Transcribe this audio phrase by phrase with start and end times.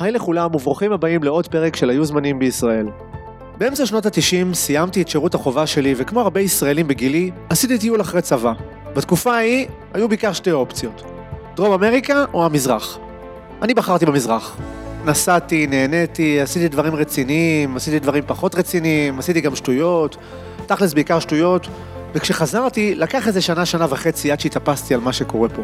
[0.00, 2.86] היי לכולם וברוכים הבאים לעוד פרק של היו זמנים בישראל.
[3.58, 8.22] באמצע שנות ה-90 סיימתי את שירות החובה שלי וכמו הרבה ישראלים בגילי, עשיתי טיול אחרי
[8.22, 8.52] צבא.
[8.96, 11.02] בתקופה ההיא היו בעיקר שתי אופציות,
[11.56, 12.98] דרום אמריקה או המזרח.
[13.62, 14.56] אני בחרתי במזרח.
[15.04, 20.16] נסעתי, נהניתי, עשיתי דברים רציניים, עשיתי דברים פחות רציניים, עשיתי גם שטויות,
[20.66, 21.66] תכלס בעיקר שטויות,
[22.14, 25.62] וכשחזרתי לקח איזה שנה, שנה וחצי עד שהתאפסתי על מה שקורה פה.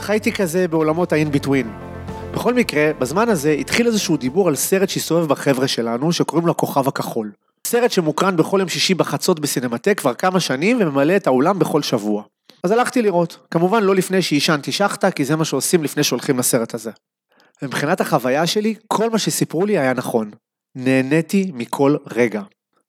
[0.00, 1.95] חייתי כזה בעולמות ה-in between.
[2.36, 6.88] בכל מקרה, בזמן הזה התחיל איזשהו דיבור על סרט שהסתובב בחבר'ה שלנו, שקוראים לו הכוכב
[6.88, 7.32] הכחול.
[7.66, 12.22] סרט שמוקרן בכל יום שישי בחצות בסינמטק כבר כמה שנים וממלא את האולם בכל שבוע.
[12.62, 13.38] אז הלכתי לראות.
[13.50, 16.90] כמובן לא לפני שעישנתי שחטה, כי זה מה שעושים לפני שהולכים לסרט הזה.
[17.62, 20.30] ומבחינת החוויה שלי, כל מה שסיפרו לי היה נכון.
[20.74, 22.42] נהניתי מכל רגע.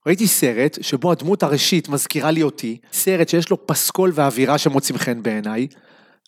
[0.07, 5.23] ראיתי סרט שבו הדמות הראשית מזכירה לי אותי, סרט שיש לו פסקול ואווירה שמוצאים חן
[5.23, 5.67] בעיניי,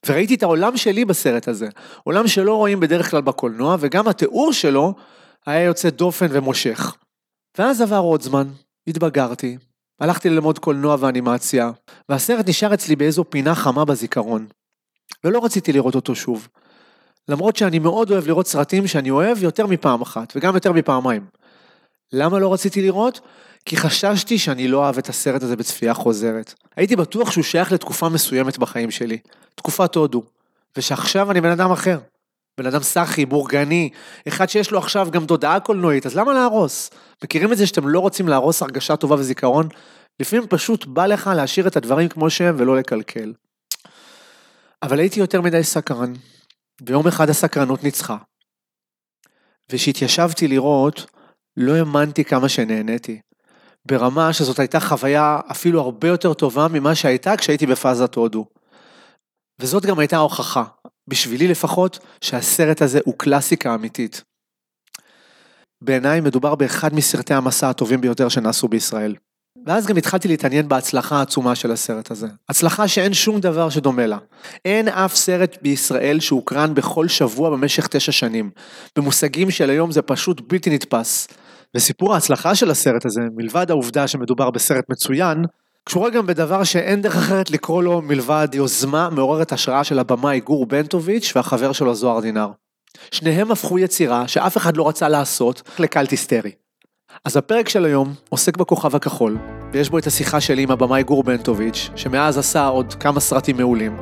[0.08, 1.68] וראיתי את העולם שלי בסרט הזה,
[2.04, 4.94] עולם שלא רואים בדרך כלל בקולנוע, וגם התיאור שלו
[5.46, 6.96] היה יוצא דופן ומושך.
[7.58, 8.48] ואז עבר עוד זמן,
[8.88, 9.58] התבגרתי,
[10.00, 11.72] הלכתי ללמוד קולנוע ואנימציה,
[12.10, 14.48] והסרט נשאר אצלי באיזו פינה חמה בזיכרון.
[15.24, 16.48] ולא רציתי לראות אותו שוב.
[17.28, 21.26] למרות שאני מאוד אוהב לראות סרטים שאני אוהב יותר מפעם אחת, וגם יותר מפעמיים.
[22.14, 23.20] למה לא רציתי לראות?
[23.66, 26.54] כי חששתי שאני לא אוהב את הסרט הזה בצפייה חוזרת.
[26.76, 29.18] הייתי בטוח שהוא שייך לתקופה מסוימת בחיים שלי,
[29.56, 30.24] תקופת הודו,
[30.78, 32.00] ושעכשיו אני בן אדם אחר.
[32.58, 33.90] בן אדם סאחי, בורגני,
[34.28, 36.90] אחד שיש לו עכשיו גם תודעה קולנועית, אז למה להרוס?
[37.24, 39.68] מכירים את זה שאתם לא רוצים להרוס הרגשה טובה וזיכרון?
[40.20, 43.34] לפעמים פשוט בא לך להשאיר את הדברים כמו שהם ולא לקלקל.
[44.84, 46.14] אבל הייתי יותר מדי סקרן,
[46.86, 48.18] ויום אחד הסקרנות ניצחה.
[49.72, 51.06] וכשהתיישבתי לראות,
[51.58, 53.20] לא האמנתי כמה שנהניתי.
[53.88, 58.46] ברמה שזאת הייתה חוויה אפילו הרבה יותר טובה ממה שהייתה כשהייתי בפאזת הודו.
[59.60, 60.64] וזאת גם הייתה ההוכחה,
[61.08, 64.24] בשבילי לפחות, שהסרט הזה הוא קלאסיקה אמיתית.
[65.82, 69.16] בעיניי מדובר באחד מסרטי המסע הטובים ביותר שנעשו בישראל.
[69.66, 72.28] ואז גם התחלתי להתעניין בהצלחה העצומה של הסרט הזה.
[72.50, 74.18] הצלחה שאין שום דבר שדומה לה.
[74.66, 78.50] אין אף סרט בישראל שהוקרן בכל שבוע במשך תשע שנים.
[78.96, 81.28] במושגים של היום זה פשוט בלתי נתפס.
[81.76, 85.46] וסיפור ההצלחה של הסרט הזה, מלבד העובדה שמדובר בסרט מצוין,
[85.84, 90.66] קשורה גם בדבר שאין דרך אחרת לקרוא לו מלבד יוזמה מעוררת השראה של הבמאי גור
[90.66, 92.48] בנטוביץ' והחבר שלו זוהר דינר.
[93.12, 96.52] שניהם הפכו יצירה שאף אחד לא רצה לעשות לקלט היסטרי.
[97.26, 99.38] אז הפרק של היום עוסק בכוכב הכחול,
[99.74, 103.98] ויש בו את השיחה שלי עם הבמאי גור בנטוביץ', שמאז עשה עוד כמה סרטים מעולים.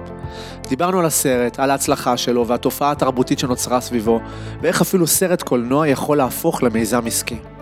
[0.69, 4.19] דיברנו על הסרט, על ההצלחה שלו והתופעה התרבותית שנוצרה סביבו,
[4.61, 7.56] ואיך אפילו סרט קולנוע יכול להפוך למיזם עסקי.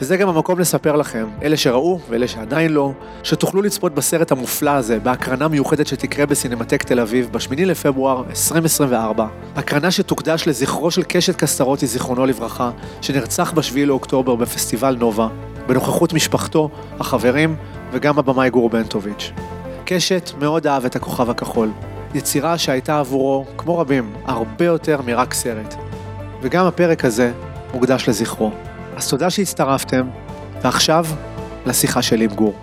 [0.00, 4.98] וזה גם המקום לספר לכם, אלה שראו ואלה שעדיין לא, שתוכלו לצפות בסרט המופלא הזה
[5.00, 9.26] בהקרנה מיוחדת שתקרה בסינמטק תל אביב ב-8 לפברואר 2024.
[9.56, 15.28] הקרנה שתוקדש לזכרו של קשת קסטרוטי, זיכרונו לברכה, שנרצח ב-7 לאוקטובר בפסטיבל נובה,
[15.66, 17.56] בנוכחות משפחתו, החברים
[17.92, 19.32] וגם הבמאי גור בנטוביץ'.
[19.84, 21.70] קשת מאוד אהב את הכוכב הכחול,
[22.14, 25.74] יצירה שהייתה עבורו, כמו רבים, הרבה יותר מרק סרט.
[26.42, 27.32] וגם הפרק הזה
[27.74, 28.50] מוקדש לזכרו.
[28.96, 30.08] אז תודה שהצטרפתם,
[30.62, 31.04] ועכשיו
[31.66, 32.54] לשיחה שלי עם גור.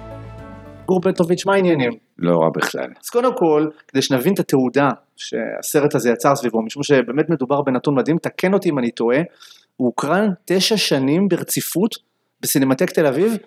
[0.85, 1.91] גור בנטוביץ', מה העניינים?
[2.17, 2.87] לא רע בכלל.
[3.03, 7.95] אז קודם כל, כדי שנבין את התעודה שהסרט הזה יצר סביבו, משום שבאמת מדובר בנתון
[7.95, 9.17] מדהים, תקן אותי אם אני טועה,
[9.75, 11.95] הוא הוקרן תשע שנים ברציפות
[12.41, 13.37] בסינמטק תל אביב,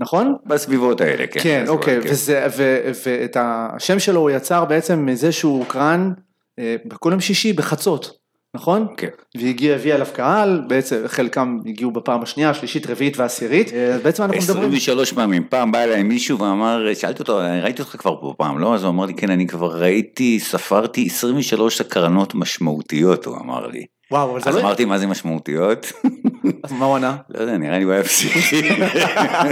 [0.00, 0.34] נכון?
[0.46, 1.40] בסביבות האלה, כן.
[1.40, 2.08] כן, אוקיי, כן.
[2.10, 6.12] וזה, ו, ואת השם שלו הוא יצר בעצם מזה שהוא הוקרן
[6.58, 8.21] אה, בכל יום שישי בחצות,
[8.54, 8.86] נכון?
[8.96, 9.08] כן.
[9.36, 14.36] והגיע, הביא אליו קהל, בעצם חלקם הגיעו בפעם השנייה, השלישית, רביעית והעשירית, אה, בעצם אנחנו
[14.42, 14.72] מדברים...
[14.72, 18.74] 23 פעמים, פעם בא אליי מישהו ואמר, שאלתי אותו, ראיתי אותך כבר פה פעם, לא?
[18.74, 23.86] אז הוא אמר לי, כן, אני כבר ראיתי, ספרתי 23 הקרנות משמעותיות, הוא אמר לי.
[24.10, 24.60] וואו, אבל זה אז לא...
[24.60, 25.92] אמרתי, מה זה משמעותיות?
[26.64, 27.16] אז מה הוא ענה?
[27.30, 28.62] לא יודע, נראה לי הוא היה פסיכי.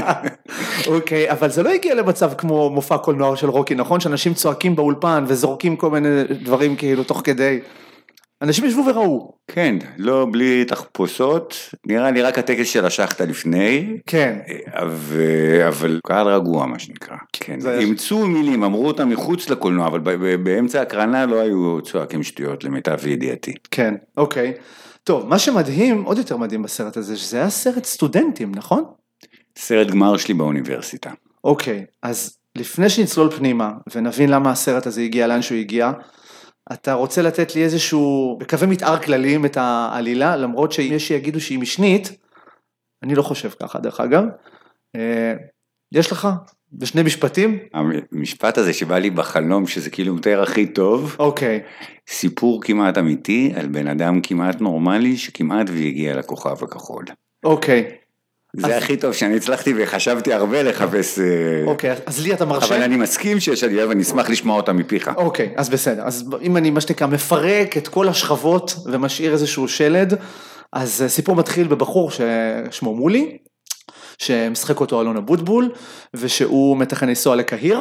[0.86, 4.00] אוקיי, אבל זה לא הגיע למצב כמו מופע קולנוע של רוקי, נכון?
[4.00, 7.60] שאנשים צועקים באולפן וזורקים כל מיני דברים כאילו תוך כדי.
[8.42, 9.32] אנשים ישבו וראו.
[9.48, 13.98] כן, לא, בלי תחפושות, נראה לי רק הטקס של השחטה לפני.
[14.06, 14.38] כן.
[14.72, 20.00] אבל, אבל קהל רגוע מה שנקרא, כן, אימצו מילים, אמרו אותם מחוץ לקולנוע, אבל
[20.36, 23.54] באמצע הקרנה לא היו צועקים שטויות למיטב ידיעתי.
[23.70, 24.52] כן, אוקיי.
[25.04, 28.84] טוב, מה שמדהים, עוד יותר מדהים בסרט הזה, שזה היה סרט סטודנטים, נכון?
[29.58, 31.10] סרט גמר שלי באוניברסיטה.
[31.44, 35.92] אוקיי, אז לפני שנצלול פנימה ונבין למה הסרט הזה הגיע לאן שהוא הגיע,
[36.72, 42.12] אתה רוצה לתת לי איזשהו, בקווי מתאר כלליים את העלילה, למרות שיש שיגידו שהיא משנית,
[43.02, 44.24] אני לא חושב ככה דרך אגב.
[44.96, 45.34] אה,
[45.92, 46.28] יש לך
[46.72, 47.58] בשני משפטים?
[48.12, 51.60] המשפט הזה שבא לי בחלום, שזה כאילו מתאר הכי טוב, אוקיי.
[52.08, 57.04] סיפור כמעט אמיתי על בן אדם כמעט נורמלי שכמעט והגיע לכוכב הכחול.
[57.44, 57.99] אוקיי.
[58.56, 61.24] זה אז- הכי טוב שאני הצלחתי וחשבתי הרבה לחפש, אה,
[61.66, 62.74] אוקיי, אז לי אתה מרשה?
[62.74, 65.10] אבל אני מסכים שיש עלייה ואני אשמח לשמוע אותה מפיך.
[65.16, 66.02] אוקיי, אז בסדר.
[66.02, 70.14] אז אם אני, מה שנקרא, מפרק את כל השכבות ומשאיר איזשהו שלד,
[70.72, 73.38] אז סיפור מתחיל בבחור ששמו מולי,
[74.18, 75.70] שמשחק אותו אלון אבוטבול,
[76.14, 77.80] ושהוא מתכנן לנסוע לקהיר,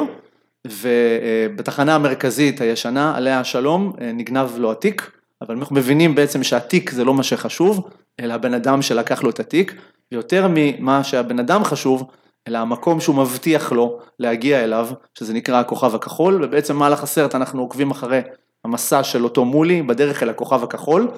[0.66, 5.10] ובתחנה המרכזית הישנה, עליה השלום, נגנב לו התיק,
[5.42, 7.88] אבל אנחנו מבינים בעצם שהתיק זה לא מה שחשוב,
[8.20, 9.74] אלא הבן אדם שלקח לו את התיק,
[10.12, 12.10] ויותר ממה שהבן אדם חשוב,
[12.48, 17.60] אלא המקום שהוא מבטיח לו להגיע אליו, שזה נקרא הכוכב הכחול, ובעצם במהלך הסרט אנחנו
[17.60, 18.20] עוקבים אחרי
[18.64, 21.08] המסע של אותו מולי בדרך אל הכוכב הכחול.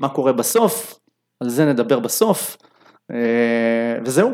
[0.00, 0.98] מה קורה בסוף,
[1.40, 2.56] על זה נדבר בסוף,
[3.10, 4.30] אה, וזהו.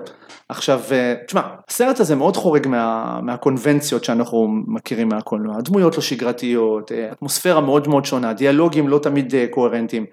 [0.48, 6.92] עכשיו, אה, תשמע, הסרט הזה מאוד חורג מה, מהקונבנציות שאנחנו מכירים מהקולנוע, הדמויות לא שגרתיות,
[6.92, 10.06] אה, אטמוספירה מאוד מאוד שונה, דיאלוגים לא תמיד קוהרנטיים,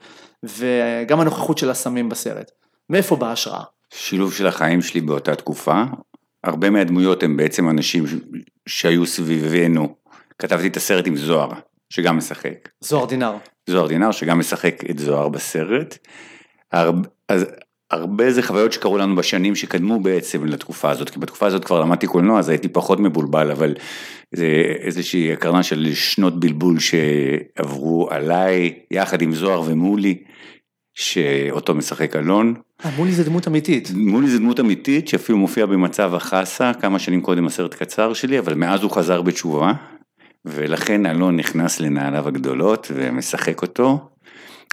[0.43, 2.51] וגם הנוכחות של הסמים בסרט.
[2.89, 3.63] מאיפה באה ההשראה?
[3.93, 5.83] שילוב של החיים שלי באותה תקופה,
[6.43, 8.03] הרבה מהדמויות הם בעצם אנשים
[8.65, 9.95] שהיו סביבנו.
[10.39, 11.51] כתבתי את הסרט עם זוהר,
[11.89, 12.69] שגם משחק.
[12.81, 13.35] זוהר דינר.
[13.69, 15.97] זוהר דינר, שגם משחק את זוהר בסרט.
[16.71, 17.45] הרבה, אז
[17.91, 22.07] הרבה זה חוויות שקרו לנו בשנים שקדמו בעצם לתקופה הזאת, כי בתקופה הזאת כבר למדתי
[22.07, 23.75] קולנוע, אז הייתי פחות מבולבל, אבל
[24.31, 24.45] זה
[24.79, 30.23] איזושהי הקרנה של שנות בלבול שעברו עליי, יחד עם זוהר ומולי,
[30.93, 32.53] שאותו משחק אלון.
[32.85, 33.91] אה, מולי זה דמות אמיתית.
[33.95, 38.53] מולי זה דמות אמיתית שאפילו מופיע במצב החסה כמה שנים קודם הסרט קצר שלי, אבל
[38.53, 39.73] מאז הוא חזר בתשובה,
[40.45, 44.09] ולכן אלון נכנס לנעליו הגדולות ומשחק אותו.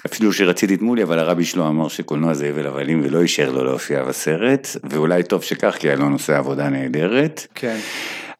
[0.05, 3.63] אפילו שרציתי את מולי, אבל הרבי שלו אמר שקולנוע זה הבל הבלים ולא אישר לו
[3.63, 7.47] להופיע בסרט, ואולי טוב שכך, כי אלון עושה עבודה נהדרת.
[7.55, 7.77] כן.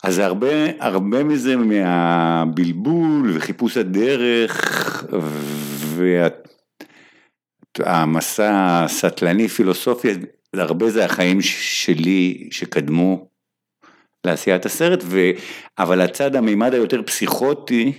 [0.04, 0.48] אז הרבה,
[0.80, 5.06] הרבה מזה מהבלבול וחיפוש הדרך
[7.80, 10.08] והמסע הסטלני פילוסופי,
[10.54, 13.28] הרבה זה החיים שלי שקדמו
[14.26, 15.20] לעשיית הסרט, ו...
[15.80, 17.94] אבל הצד המימד היותר פסיכוטי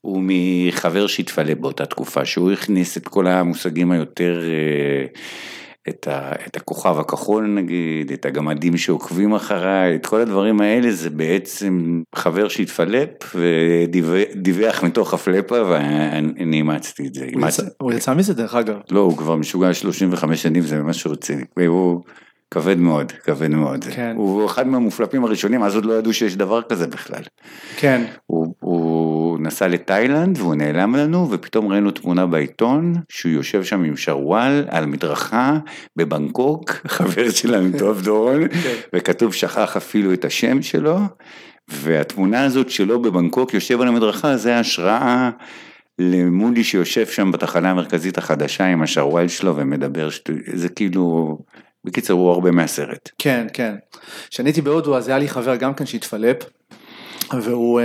[0.00, 4.40] הוא מחבר שהתפלא באותה תקופה, שהוא הכניס את כל המושגים היותר...
[5.90, 11.10] את, ה, את הכוכב הכחול נגיד, את הגמדים שעוקבים אחריי, את כל הדברים האלה זה
[11.10, 17.26] בעצם חבר שהתפלפ ודיווח מתוך הפלפה ואני אימצתי את זה.
[17.34, 18.76] הוא יצא, הוא יצא מזה דרך אגב.
[18.90, 21.44] לא, הוא כבר משוגע 35 שנים, זה משהו רציני.
[21.66, 22.02] הוא
[22.50, 23.84] כבד מאוד, כבד מאוד.
[23.84, 24.14] כן.
[24.16, 27.22] הוא אחד מהמופלפים הראשונים, אז עוד לא ידעו שיש דבר כזה בכלל.
[27.76, 28.04] כן.
[28.26, 33.96] הוא, הוא נסע לתאילנד והוא נעלם לנו ופתאום ראינו תמונה בעיתון שהוא יושב שם עם
[33.96, 35.58] שרוואל על מדרכה
[35.96, 38.42] בבנקוק, חבר שלנו טוב דורון,
[38.94, 40.98] וכתוב שכח אפילו את השם שלו,
[41.68, 45.30] והתמונה הזאת שלו בבנקוק יושב על המדרכה זה השראה
[45.98, 50.32] למולי שיושב שם בתחנה המרכזית החדשה עם השרוואל שלו ומדבר, שטו...
[50.54, 51.38] זה כאילו,
[51.84, 53.10] בקיצר הוא הרבה מהסרט.
[53.18, 53.74] כן, כן.
[54.30, 56.36] כשאני הייתי בהודו אז היה לי חבר גם כן שהתפלפ.
[57.42, 57.80] והוא,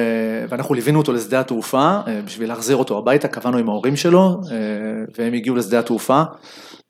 [0.49, 4.41] ואנחנו ליווינו אותו לשדה התעופה בשביל להחזיר אותו הביתה, קבענו עם ההורים שלו
[5.17, 6.23] והם הגיעו לשדה התעופה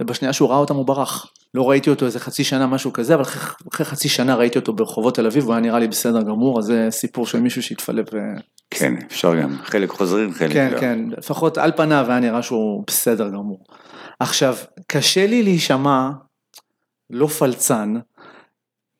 [0.01, 1.31] ובשנייה שהוא ראה אותם הוא ברח.
[1.53, 3.41] לא ראיתי אותו איזה חצי שנה משהו כזה, אבל אחרי,
[3.73, 6.65] אחרי חצי שנה ראיתי אותו ברחובות תל אביב, הוא היה נראה לי בסדר גמור, אז
[6.65, 8.07] זה סיפור של מישהו שהתפלפ.
[8.13, 8.17] ו...
[8.69, 10.79] כן, אפשר גם, חלק חוזרים, חלק כן, לא.
[10.79, 13.63] כן, לפחות על פניו היה נראה שהוא בסדר גמור.
[14.19, 14.55] עכשיו,
[14.87, 16.09] קשה לי להישמע
[17.09, 17.93] לא פלצן,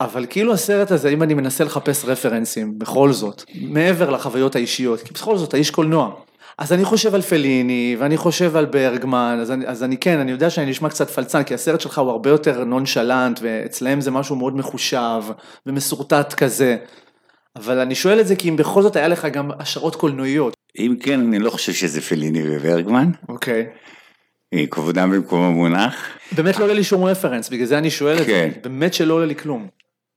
[0.01, 5.13] אבל כאילו הסרט הזה, אם אני מנסה לחפש רפרנסים, בכל זאת, מעבר לחוויות האישיות, כי
[5.13, 6.15] בכל זאת, האיש קולנוע.
[6.57, 10.31] אז אני חושב על פליני, ואני חושב על ברגמן, אז אני, אז אני כן, אני
[10.31, 14.35] יודע שאני נשמע קצת פלצן, כי הסרט שלך הוא הרבה יותר נונשלנט, ואצלהם זה משהו
[14.35, 15.23] מאוד מחושב,
[15.65, 16.77] ומסורטט כזה.
[17.55, 20.53] אבל אני שואל את זה כי אם בכל זאת היה לך גם השערות קולנועיות.
[20.79, 23.11] אם כן, אני לא חושב שזה פליני וברגמן.
[23.29, 23.65] אוקיי.
[24.69, 25.95] כבודם במקום המונח.
[26.31, 28.49] באמת לא עולה לי שום רפרנס, בגלל זה אני שואל את כן.
[28.53, 28.69] זה.
[28.69, 29.67] באמת שלא עולה לי כלום.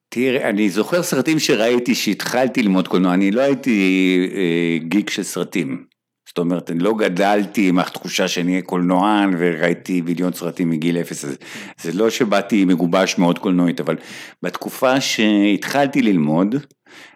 [0.08, 5.84] תראה, אני זוכר סרטים שראיתי שהתחלתי ללמוד קולנוע, אני לא הייתי אה, גיק של סרטים.
[6.28, 11.24] זאת אומרת, אני לא גדלתי עם התחושה שאני אהיה קולנוען וראיתי מיליון סרטים מגיל אפס,
[11.24, 11.36] אז
[11.80, 13.96] זה לא שבאתי מגובש מאוד קולנועית, אבל
[14.42, 16.54] בתקופה שהתחלתי ללמוד,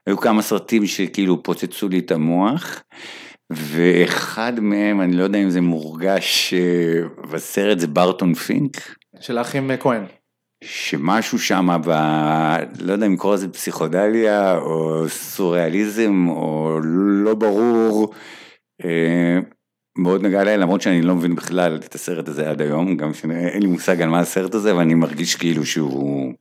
[0.06, 2.82] היו כמה סרטים שכאילו פוצצו לי את המוח,
[3.54, 8.76] ואחד מהם, אני לא יודע אם זה מורגש אה, בסרט, זה ברטון פינק.
[9.20, 10.04] של האחים כהן.
[10.64, 11.90] שמשהו שם ב...
[12.80, 16.78] לא יודע אם לקרוא לזה פסיכודליה או סוריאליזם או
[17.24, 18.14] לא ברור,
[18.84, 19.38] אה,
[19.98, 23.62] מאוד נגע אליי למרות שאני לא מבין בכלל את הסרט הזה עד היום, גם שאין
[23.62, 26.32] לי מושג על מה הסרט הזה ואני מרגיש כאילו שהוא,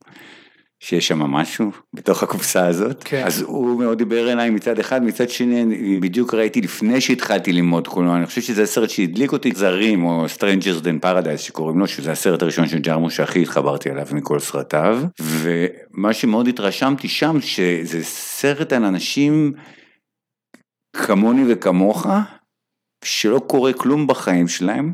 [0.84, 3.02] שיש שם משהו בתוך הקופסה הזאת.
[3.04, 3.22] כן.
[3.26, 8.16] אז הוא מאוד דיבר אליי מצד אחד, מצד שני, בדיוק ראיתי לפני שהתחלתי ללמוד קולנוע,
[8.16, 12.42] אני חושב שזה הסרט שהדליק אותי זרים, או Strangers than Paradise שקוראים לו, שזה הסרט
[12.42, 18.84] הראשון של ג'רמוש שהכי התחברתי אליו מכל סרטיו, ומה שמאוד התרשמתי שם, שזה סרט על
[18.84, 19.52] אנשים
[20.96, 22.06] כמוני וכמוך,
[23.04, 24.92] שלא קורה כלום בחיים שלהם,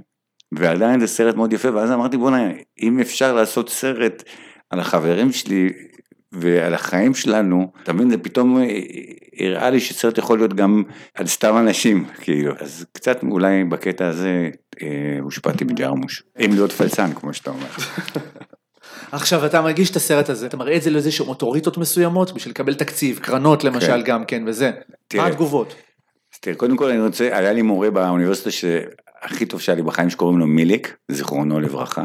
[0.53, 2.51] ועדיין זה סרט מאוד יפה, ואז אמרתי בוא'נה,
[2.83, 4.23] אם אפשר לעשות סרט
[4.71, 5.73] על החברים שלי
[6.33, 8.81] ועל החיים שלנו, אתה מבין, זה פתאום אה,
[9.39, 10.83] הראה לי שסרט יכול להיות גם
[11.15, 14.51] על סתם אנשים, כאילו, אז קצת אולי בקטע הזה
[14.83, 17.67] אה, הושפעתי מג'רמוש, אם להיות פלצן כמו שאתה אומר.
[19.13, 22.75] עכשיו אתה מגיש את הסרט הזה, אתה מראה את זה לאיזשהו אוטוריטות מסוימות בשביל לקבל
[22.75, 24.03] תקציב, קרנות למשל כן.
[24.05, 24.71] גם כן וזה.
[25.09, 25.25] תראה.
[25.25, 25.75] מה התגובות?
[26.35, 30.11] אז תראה, קודם כל אני רוצה, היה לי מורה באוניברסיטה שהכי טוב שהיה לי בחיים
[30.11, 32.05] שקוראים לו מיליק, זיכרונו לברכה.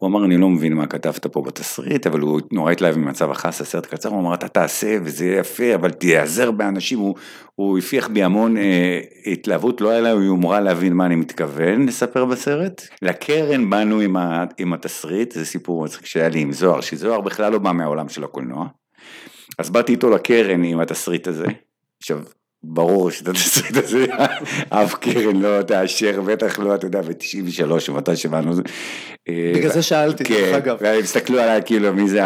[0.00, 3.60] הוא אמר, אני לא מבין מה כתבת פה בתסריט, אבל הוא נורא התלהב ממצב החס,
[3.60, 7.14] הסרט קצר, הוא אמר, אתה תעשה וזה יהיה יפה, אבל תיעזר באנשים, הוא,
[7.54, 12.24] הוא הפיח בי המון אה, התלהבות, לא היה לו יומרה להבין מה אני מתכוון לספר
[12.24, 12.88] בסרט.
[13.02, 17.52] לקרן באנו עם, ה, עם התסריט, זה סיפור מצחיק שהיה לי עם זוהר, שזוהר בכלל
[17.52, 18.66] לא בא מהעולם של הקולנוע.
[19.58, 21.46] אז באתי איתו לקרן עם התסריט הזה.
[21.98, 22.20] עכשיו,
[22.64, 24.06] ברור שאת התסריט הזה
[24.68, 28.52] אף קרן לא תאשר, בטח לא, אתה יודע, ב-93 או מתי שבאנו.
[29.28, 30.76] בגלל זה שאלתי, דרך כן, אגב.
[30.80, 32.20] והם הסתכלו עליי כאילו מי זה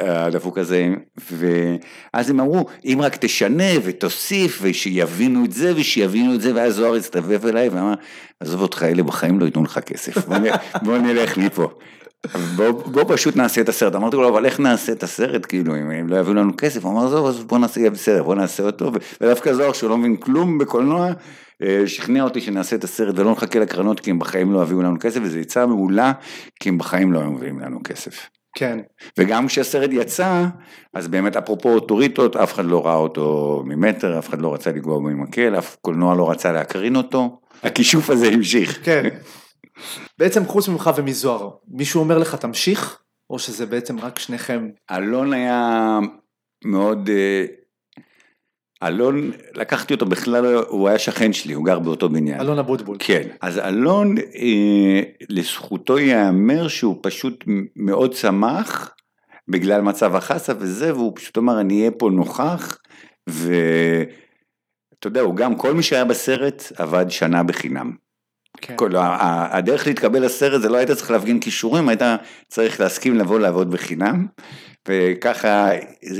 [0.00, 0.88] הדפוק הזה,
[1.30, 6.94] ואז הם אמרו, אם רק תשנה ותוסיף ושיבינו את זה ושיבינו את זה, ואז זוהר
[6.94, 7.94] הסתובב אליי ואמר,
[8.40, 10.28] עזוב אותך, אלה בחיים לא ייתנו לך כסף,
[10.82, 11.70] בוא נלך מפה.
[12.56, 16.08] בוא, בוא פשוט נעשה את הסרט, אמרתי לו, אבל איך נעשה את הסרט, כאילו, אם
[16.08, 18.92] לא יביאו לנו כסף, הוא אמר, זהו, אז בוא נעשה, יהיה בסדר, בוא נעשה אותו,
[19.20, 21.10] ודווקא זוהר, שהוא לא מבין כלום בקולנוע,
[21.62, 24.96] אה, שכנע אותי שנעשה את הסרט ולא נחכה לקרנות, כי הם בחיים לא יביאו לנו
[25.00, 26.12] כסף, וזו עצה מעולה,
[26.60, 28.28] כי הם בחיים לא היו מביאים לנו כסף.
[28.56, 28.78] כן.
[29.18, 30.44] וגם כשהסרט יצא,
[30.94, 34.98] אז באמת אפרופו אוטוריטות, אף אחד לא ראה אותו ממטר, אף אחד לא רצה לגוע
[34.98, 38.78] בו עם מקל, אף קולנוע לא רצה להקרין אותו, הכישוף הזה המשיך.
[38.84, 39.08] כן.
[40.18, 42.98] בעצם חוץ ממך ומזוהר, מישהו אומר לך תמשיך,
[43.30, 44.68] או שזה בעצם רק שניכם?
[44.90, 45.98] אלון היה
[46.64, 47.44] מאוד, אה,
[48.82, 52.40] אלון, לקחתי אותו בכלל, הוא היה שכן שלי, הוא גר באותו בניין.
[52.40, 52.96] אלון אבוטבול.
[53.00, 57.44] כן, אז אלון, אה, לזכותו ייאמר שהוא פשוט
[57.76, 58.94] מאוד שמח
[59.48, 62.78] בגלל מצב החסה וזה, והוא פשוט אמר, אני אהיה פה נוכח,
[63.26, 68.05] ואתה יודע, הוא גם, כל מי שהיה בסרט עבד שנה בחינם.
[68.60, 68.74] כן.
[68.76, 72.02] כל, הדרך להתקבל לסרט זה לא היית צריך להפגין כישורים, היית
[72.48, 74.26] צריך להסכים לבוא לעבוד בחינם,
[74.88, 75.70] וככה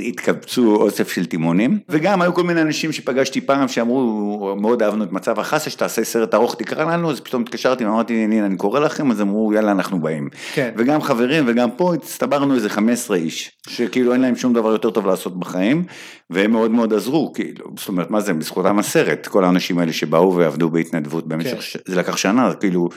[0.07, 5.11] התקבצו אוסף של תימונים, וגם היו כל מיני אנשים שפגשתי פעם שאמרו, מאוד אהבנו את
[5.11, 9.11] מצב החסה, שתעשה סרט ארוך תקרא לנו, אז פתאום התקשרתי ואמרתי, הנה אני קורא לכם,
[9.11, 10.29] אז אמרו, יאללה אנחנו באים.
[10.53, 10.71] כן.
[10.77, 15.07] וגם חברים וגם פה הצטברנו איזה 15 איש, שכאילו אין להם שום דבר יותר טוב
[15.07, 15.83] לעשות בחיים,
[16.29, 20.35] והם מאוד מאוד עזרו, כאילו, זאת אומרת, מה זה, בזכותם הסרט, כל האנשים האלה שבאו
[20.35, 21.79] ועבדו בהתנדבות במשך, כן.
[21.85, 22.89] זה לקח שנה, כאילו,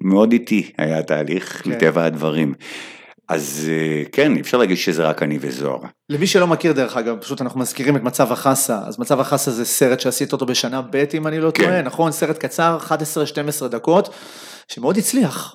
[0.00, 1.70] מאוד איטי היה התהליך, כן.
[1.70, 2.54] מטבע הדברים.
[3.28, 5.78] אז אה, כן, אי אפשר להגיד שזה רק אני וזוהר.
[6.10, 9.64] למי שלא מכיר דרך אגב, פשוט אנחנו מזכירים את מצב החסה, אז מצב החסה זה
[9.64, 11.64] סרט שעשית אותו בשנה ב' אם אני לא כן.
[11.64, 12.12] טועה, נכון?
[12.12, 12.78] סרט קצר,
[13.62, 14.14] 11-12 דקות,
[14.68, 15.54] שמאוד הצליח.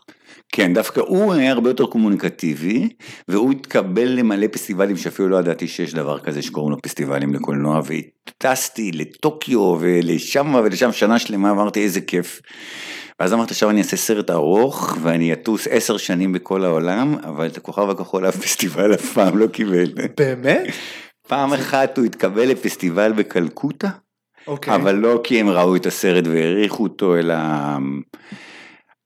[0.55, 2.89] כן, דווקא הוא היה הרבה יותר קומוניקטיבי,
[3.27, 8.91] והוא התקבל למלא פסטיבלים שאפילו לא ידעתי שיש דבר כזה שקוראים לו פסטיבלים לקולנוע, וטסתי
[8.91, 12.41] לטוקיו ולשם ולשם שנה שלמה, אמרתי איזה כיף.
[13.23, 17.57] ואז אמרתי עכשיו אני אעשה סרט ארוך ואני אטוס עשר שנים בכל העולם, אבל את
[17.57, 19.85] הכוכב הכחול אף פסטיבל אף פעם לא קיבל.
[20.17, 20.63] באמת?
[21.27, 23.89] פעם אחת הוא התקבל לפסטיבל בקלקוטה,
[24.47, 24.75] אוקיי.
[24.75, 27.35] אבל לא כי הם ראו את הסרט והעריכו אותו, אלא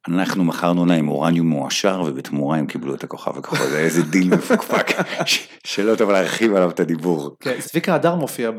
[0.07, 4.87] אנחנו מכרנו להם אורניום מועשר ובתמורה הם קיבלו את הכוכב הכחול, זה איזה דיל מפוקפק,
[5.67, 7.35] שלא טוב להרחיב עליו את הדיבור.
[7.39, 8.51] כן, צביקה הדר מופיע,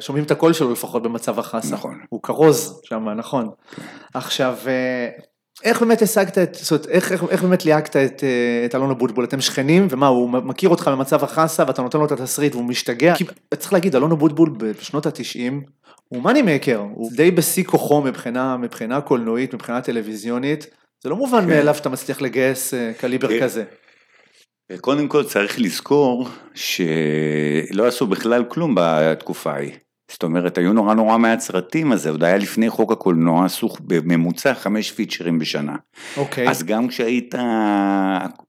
[0.00, 1.74] שומעים את הקול שלו לפחות במבצע החסה.
[1.74, 1.98] נכון.
[2.08, 3.48] הוא כרוז שם, נכון.
[4.14, 5.08] עכשיו, אה,
[5.64, 8.90] איך באמת השגת את, זאת אומרת, איך, איך, איך באמת ליהקת את, אה, את אלון
[8.90, 9.24] אבוטבול?
[9.24, 13.14] אתם שכנים, ומה, הוא מכיר אותך במצב החסה ואתה נותן לו את התסריט והוא משתגע?
[13.14, 13.24] כי
[13.58, 15.62] צריך להגיד, אלון אבוטבול בשנות התשעים,
[16.08, 20.66] הוא מאני מייקר, הוא די בשיא כוחו מבחינה, מבחינה קולנועית, מבחינה טלוויזיונית.
[21.02, 21.48] זה לא מובן כן.
[21.48, 23.40] מאליו שאתה מצליח לגייס אה, קליבר כן.
[23.42, 23.64] כזה.
[24.80, 29.72] קודם כל צריך לזכור שלא עשו בכלל כלום בתקופה ההיא.
[30.10, 33.68] זאת אומרת, היו נורא נורא מעט סרטים, אז זה עוד היה לפני חוק הקולנוע, עשו
[33.80, 35.76] בממוצע חמש פיצ'רים בשנה.
[36.16, 36.48] אוקיי.
[36.48, 37.34] אז גם כשהיית,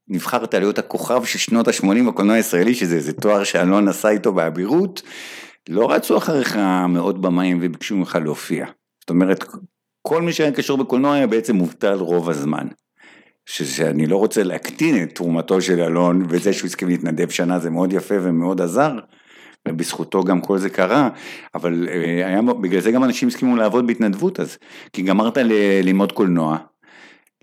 [0.08, 5.02] נבחרת להיות הכוכב של שנות ה-80 בקולנוע הישראלי, שזה איזה תואר שאלון עשה איתו באבירות,
[5.70, 6.56] לא רצו אחריך
[6.90, 8.66] מאות במאים וביקשו ממך להופיע.
[9.00, 9.44] זאת אומרת,
[10.02, 12.68] כל מי שהיה קשור בקולנוע היה בעצם מובטל רוב הזמן.
[13.50, 17.94] שאני לא רוצה להקטין את תרומתו של אלון, וזה שהוא הסכים להתנדב שנה זה מאוד
[17.94, 19.00] יפה ומאוד עזר,
[19.68, 21.10] ובזכותו גם כל זה קרה,
[21.56, 24.58] אבל אה, היה, בגלל זה גם אנשים הסכימו לעבוד בהתנדבות אז,
[24.94, 25.38] כי גמרת
[25.84, 26.58] ללמוד קולנוע,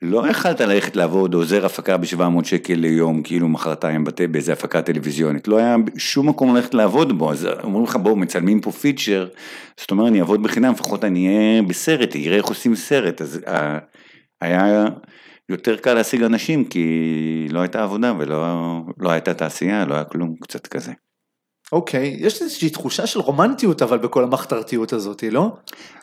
[0.03, 5.57] לא יכלת ללכת לעבוד עוזר הפקה ב-700 שקל ליום, כאילו מחרתיים באיזה הפקה טלוויזיונית, לא
[5.57, 9.29] היה שום מקום ללכת לעבוד בו, אז אומרים לך בואו מצלמים פה פיצ'ר,
[9.81, 13.79] זאת אומרת אני אעבוד בחינם, לפחות אני אהיה בסרט, אראה איך עושים סרט, אז אה,
[14.41, 14.85] היה
[15.49, 18.37] יותר קל להשיג אנשים כי לא הייתה עבודה ולא
[18.99, 20.93] לא הייתה תעשייה, לא היה כלום, קצת כזה.
[21.73, 25.57] אוקיי, יש איזושהי תחושה של רומנטיות אבל בכל המחתרתיות הזאת, לא?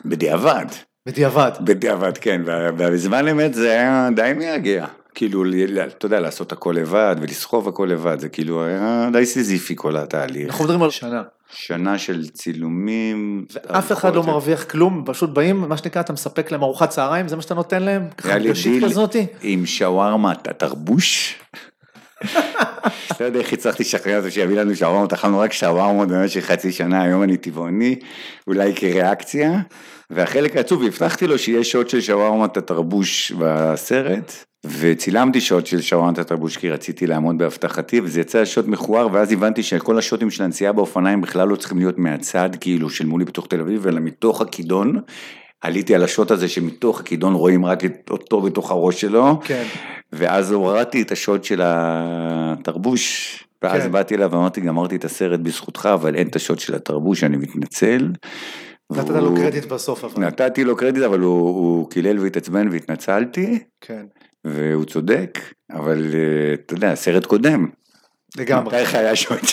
[0.04, 0.66] בדיעבד,
[1.06, 1.50] בדיעבד.
[1.60, 4.86] בדיעבד כן, ובזמן אמת זה היה די מייגע.
[5.14, 5.44] כאילו,
[5.82, 10.46] אתה יודע, לעשות הכל לבד ולסחוב הכל לבד, זה כאילו היה די סיזיפי כל התהליך.
[10.46, 11.22] אנחנו מדברים על שנה.
[11.50, 13.44] שנה של צילומים.
[13.66, 17.36] אף אחד לא מרוויח כלום, פשוט באים, מה שנקרא, אתה מספק להם ארוחת צהריים, זה
[17.36, 18.08] מה שאתה נותן להם?
[18.20, 19.26] חדשית דיל כזאתי?
[19.42, 21.38] עם שווארמה, אתה תרבוש.
[23.20, 27.02] לא יודע איך הצלחתי לשכנע אותו שיביא לנו שווארמות, אכלנו רק שווארמות במשך חצי שנה,
[27.02, 27.96] היום אני טבעוני,
[28.46, 29.60] אולי כריאקציה,
[30.10, 34.32] והחלק העצוב, הבטחתי לו שיהיה שוט של שווארמת התרבוש בסרט,
[34.66, 39.62] וצילמתי שוט של שווארמת התרבוש כי רציתי לעמוד בהבטחתי, וזה יצא שוט מכוער, ואז הבנתי
[39.62, 43.60] שכל השוטים של הנסיעה באופניים בכלל לא צריכים להיות מהצד, כאילו, של מולי בתוך תל
[43.60, 45.00] אביב, אלא מתוך הכידון.
[45.64, 49.64] עליתי על השוט הזה שמתוך הכידון רואים רק את אותו בתוך הראש שלו, כן.
[50.12, 53.92] ואז הורדתי את השוט של התרבוש, ואז כן.
[53.92, 58.12] באתי אליו ואמרתי, גמרתי את הסרט בזכותך, אבל אין את השוט של התרבוש, אני מתנצל.
[58.92, 60.26] נתת והוא- לו קרדיט בסוף אבל.
[60.26, 64.06] נתתי לו קרדיט, אבל הוא, הוא קילל והתעצבן והתנצלתי, כן.
[64.44, 65.38] והוא צודק,
[65.72, 67.66] אבל אה, אתה יודע, סרט קודם.
[68.36, 68.66] לגמרי.
[68.66, 69.44] מתי לך היה שוט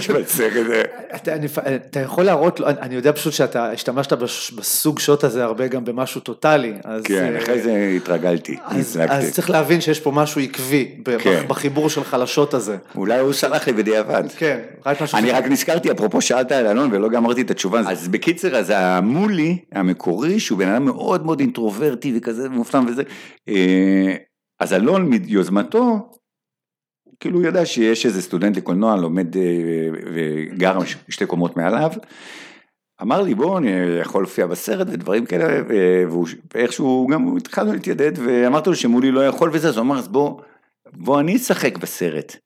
[0.00, 0.82] של בסרט הזה?
[1.14, 4.12] אתה, אני, אתה יכול להראות לו, אני- יודע פשוט שאתה השתמשת
[4.56, 6.72] בסוג שוט הזה הרבה גם במשהו טוטאלי,
[7.04, 8.98] כן, אה, אחרי זה התרגלתי, אז,
[9.32, 11.44] צריך להבין שיש פה משהו עקבי כן.
[11.48, 12.76] בחיבור שלך לשוט הזה.
[12.94, 14.22] אולי הוא סלח לי בדיעבד.
[14.36, 18.08] כן, רק משהו אני רק נזכרתי, אפרופו שאלת על אלון ולא גמרתי את התשובה, אז
[18.08, 23.02] בקיצר, אז המולי המקורי, שהוא בן אדם מאוד מאוד אינטרוברטי וכזה מופנם וזה,
[23.48, 24.14] אה,
[24.60, 26.10] אז אלון מיוזמתו,
[27.24, 29.42] כאילו הוא ידע שיש איזה סטודנט לקולנוע, לומד אה,
[30.14, 31.90] וגר שתי קומות מעליו,
[33.02, 35.62] אמר לי בוא אני יכול להופיע בסרט ודברים כאלה
[36.08, 40.08] והוא- ואיכשהו גם התחלנו להתיידד ואמרתי לו שמולי לא יכול וזה אז הוא אמר אז
[40.08, 40.40] בוא
[40.92, 42.36] בוא אני אשחק בסרט.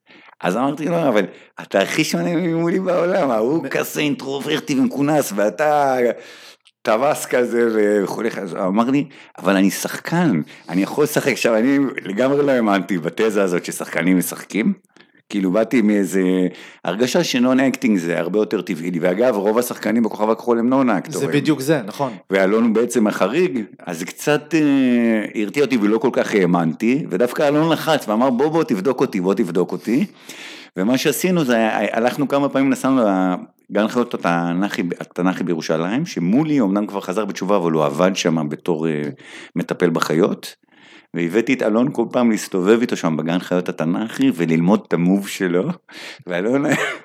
[0.40, 1.24] אז אמרתי לו אבל
[1.62, 5.96] אתה הכי שונה ממולי בעולם ההוא כזה אינטרוברטי ומכונס ואתה
[6.82, 7.68] טווס כזה
[8.04, 9.04] וכולי אז הוא אמר לי
[9.38, 14.72] אבל אני שחקן אני יכול לשחק עכשיו אני לגמרי לא האמנתי בתזה הזאת ששחקנים משחקים.
[15.28, 16.22] כאילו באתי מאיזה
[16.84, 20.90] הרגשה ש non-acting זה הרבה יותר טבעי לי, ואגב רוב השחקנים בכוכב הכחול הם non
[20.90, 21.28] actor ים.
[21.28, 22.12] זה בדיוק זה, נכון.
[22.30, 27.72] ואלון הוא בעצם החריג, אז קצת אה, הרתיע אותי ולא כל כך האמנתי, ודווקא אלון
[27.72, 30.06] לחץ ואמר בוא בוא תבדוק אותי, בוא תבדוק אותי.
[30.76, 31.56] ומה שעשינו זה,
[31.92, 33.02] הלכנו כמה פעמים, נסענו
[33.70, 38.88] לגן חיות התנ"כי, התנ"כי בירושלים, שמולי אמנם כבר חזר בתשובה, אבל הוא עבד שם בתור
[38.88, 39.02] אה,
[39.56, 40.56] מטפל בחיות.
[41.14, 45.28] והבאתי את אלון כל פעם להסתובב איתו שם בגן חיות התנ"כי וללמוד את ה move
[45.28, 45.68] שלו,
[46.26, 46.64] ואלון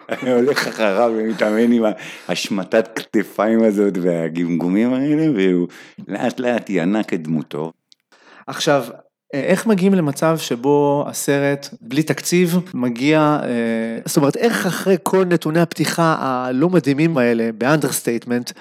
[0.09, 1.83] היה הולך אחריו ומתאמן עם
[2.27, 5.67] השמטת כתפיים הזאת והגמגומים האלה, והוא
[6.07, 7.71] לאט לאט ינק את דמותו.
[8.47, 8.85] עכשיו,
[9.33, 13.49] איך מגיעים למצב שבו הסרט, בלי תקציב, מגיע, אה,
[14.05, 18.51] זאת אומרת, איך אחרי כל נתוני הפתיחה הלא מדהימים האלה, ב understatement,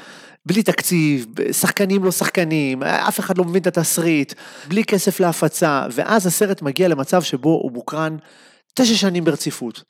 [0.46, 4.34] בלי תקציב, שחקנים לא שחקנים, אף אחד לא מבין את התסריט,
[4.68, 8.16] בלי כסף להפצה, ואז הסרט מגיע למצב שבו הוא מוקרן
[8.74, 9.82] תשע שנים ברציפות.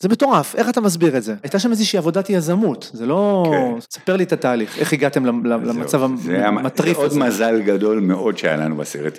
[0.00, 1.34] זה מטורף, איך אתה מסביר את זה?
[1.42, 3.44] הייתה שם איזושהי עבודת יזמות, זה לא...
[3.50, 3.80] כן.
[3.90, 7.20] ספר לי את התהליך, איך הגעתם למ- למצב המטריף זה עוד הזה.
[7.20, 9.18] מזל גדול מאוד שהיה לנו בסרט,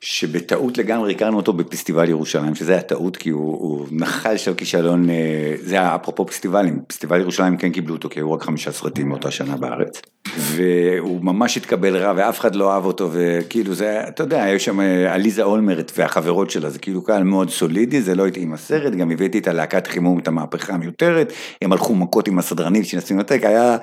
[0.00, 5.10] שבטעות לגמרי הכרנו אותו בפסטיבל ירושלים, שזה היה טעות כי הוא, הוא נחל של כישלון,
[5.10, 5.14] אה,
[5.62, 9.30] זה היה אפרופו פסטיבלים, פסטיבל ירושלים כן קיבלו אותו כי היו רק חמישה סרטים מאותה
[9.30, 10.02] שנה בארץ,
[10.36, 14.80] והוא ממש התקבל רע ואף אחד לא אהב אותו וכאילו זה, אתה יודע, היו שם
[14.80, 19.10] אה, עליזה אולמרט והחברות שלה, זה כאילו קהל מאוד סולידי, זה לא התאים הסרט, גם
[19.10, 23.76] הבאתי את הלהקת חימום, את המהפכה המיותרת, הם הלכו מכות עם הסדרנים של הסינמטק, היה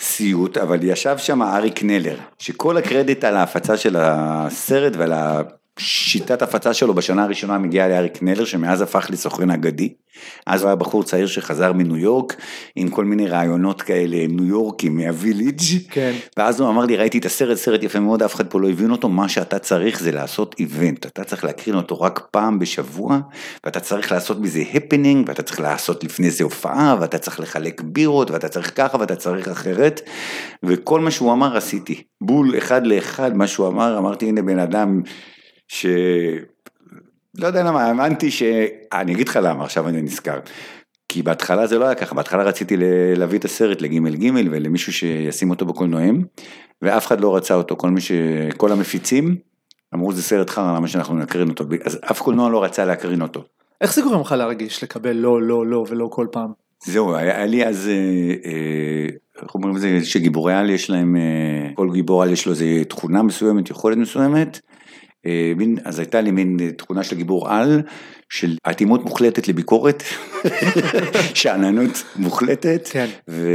[0.00, 5.12] סיוט, אבל ישב שם אריק נלר, שכל הקרדיט על ההפצה של הסרט ועל
[5.80, 9.92] השיטת הפצה שלו בשנה הראשונה מגיעה לאריק נלר, שמאז הפך לסוכן אגדי.
[10.46, 12.36] אז הוא היה בחור צעיר שחזר מניו יורק,
[12.76, 15.60] עם כל מיני רעיונות כאלה ניו יורקים מהוויליג'.
[15.90, 16.12] כן.
[16.36, 18.90] ואז הוא אמר לי, ראיתי את הסרט, סרט יפה מאוד, אף אחד פה לא הבין
[18.90, 23.18] אותו, מה שאתה צריך זה לעשות איבנט, אתה צריך להקרין אותו רק פעם בשבוע,
[23.64, 28.30] ואתה צריך לעשות מזה הפנינג, ואתה צריך לעשות לפני זה הופעה, ואתה צריך לחלק בירות,
[28.30, 30.00] ואתה צריך ככה, ואתה צריך אחרת,
[30.62, 35.02] וכל מה שהוא אמר עשיתי, בול אחד לאחד מה שהוא אמר, אמרתי הנה בן אדם
[35.70, 35.86] ש...
[37.38, 38.42] לא יודע למה, האמנתי ש...
[38.92, 40.38] אני אגיד לך למה, עכשיו אני נזכר.
[41.08, 42.76] כי בהתחלה זה לא היה ככה, בהתחלה רציתי
[43.16, 46.24] להביא את הסרט לג' ג' ולמישהו שישים אותו בקולנועים,
[46.82, 48.12] ואף אחד לא רצה אותו, כל מי ש...
[48.56, 49.36] כל המפיצים
[49.94, 53.44] אמרו זה סרט חרא, למה שאנחנו נקרין אותו, אז אף קולנוע לא רצה להקרין אותו.
[53.80, 56.52] איך זה גורם לך להרגיש, לקבל לא, לא, לא ולא כל פעם?
[56.84, 59.06] זהו, היה לי אז, אה, אה,
[59.42, 62.64] איך אומרים את זה, שגיבורי על יש להם, אה, כל גיבור על יש לו איזה
[62.88, 64.60] תכונה מסוימת, יכולת מסוימת,
[65.84, 67.82] אז הייתה לי מין תכונה של גיבור על,
[68.30, 70.02] של אטימות מוחלטת לביקורת,
[71.34, 72.88] שאננות מוחלטת.
[72.90, 73.06] כן.
[73.28, 73.48] ו...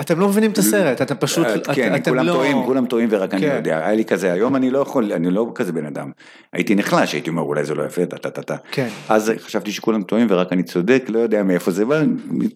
[0.00, 2.32] אתם לא מבינים את הסרט, אתם פשוט, כן, אתם כולם לא...
[2.32, 3.48] טועים, כולם טועים ורק אני כן.
[3.48, 6.10] לא יודע, היה לי כזה, היום אני לא יכול, אני לא כזה בן אדם.
[6.52, 8.56] הייתי נחלש, הייתי אומר אולי זה לא יפה, טה טה טה.
[8.70, 8.88] כן.
[9.08, 12.02] אז חשבתי שכולם טועים ורק אני צודק, לא יודע מאיפה זה בא,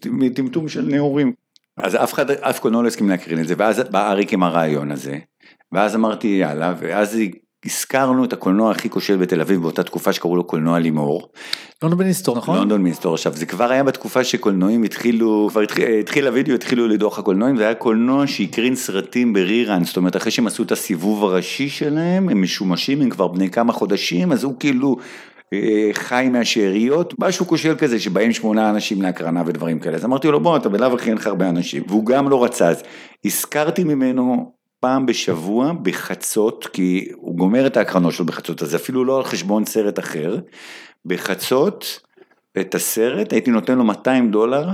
[0.05, 1.33] מטמטום של נעורים.
[1.77, 4.91] אז אף אחד, אף קולנוע לא הסכים להקרין את זה, ואז בא אריק עם הרעיון
[4.91, 5.17] הזה,
[5.71, 7.17] ואז אמרתי יאללה, ואז
[7.65, 11.29] הזכרנו את הקולנוע הכי כושל בתל אביב באותה תקופה שקראו לו קולנוע לימור.
[11.83, 12.57] לונדון מיניסטור, נכון?
[12.57, 17.19] לונדון מיניסטור, עכשיו זה כבר היה בתקופה שקולנועים התחילו, כבר התחיל, התחיל הוידאו, התחילו לדוח
[17.19, 21.69] הקולנועים, זה היה קולנוע שהקרין סרטים בריראן, זאת אומרת אחרי שהם עשו את הסיבוב הראשי
[21.69, 24.97] שלהם, הם משומשים, הם כבר בני כמה חודשים, אז הוא כאילו
[25.53, 30.39] אה, חי מהשאריות, משהו כושל כזה שבאים שמונה אנשים להקרנה ודברים כאלה, אז אמרתי לו
[30.39, 32.83] בוא אתה בלאו הכי אין לך הרבה אנשים, והוא גם לא רצה, אז
[33.25, 39.17] הזכרתי ממנו פעם בשבוע בחצות, כי הוא גומר את ההקרנות שלו בחצות, אז אפילו לא
[39.17, 40.37] על חשבון סרט אחר,
[41.05, 41.99] בחצות
[42.59, 44.69] את הסרט, הייתי נותן לו 200 דולר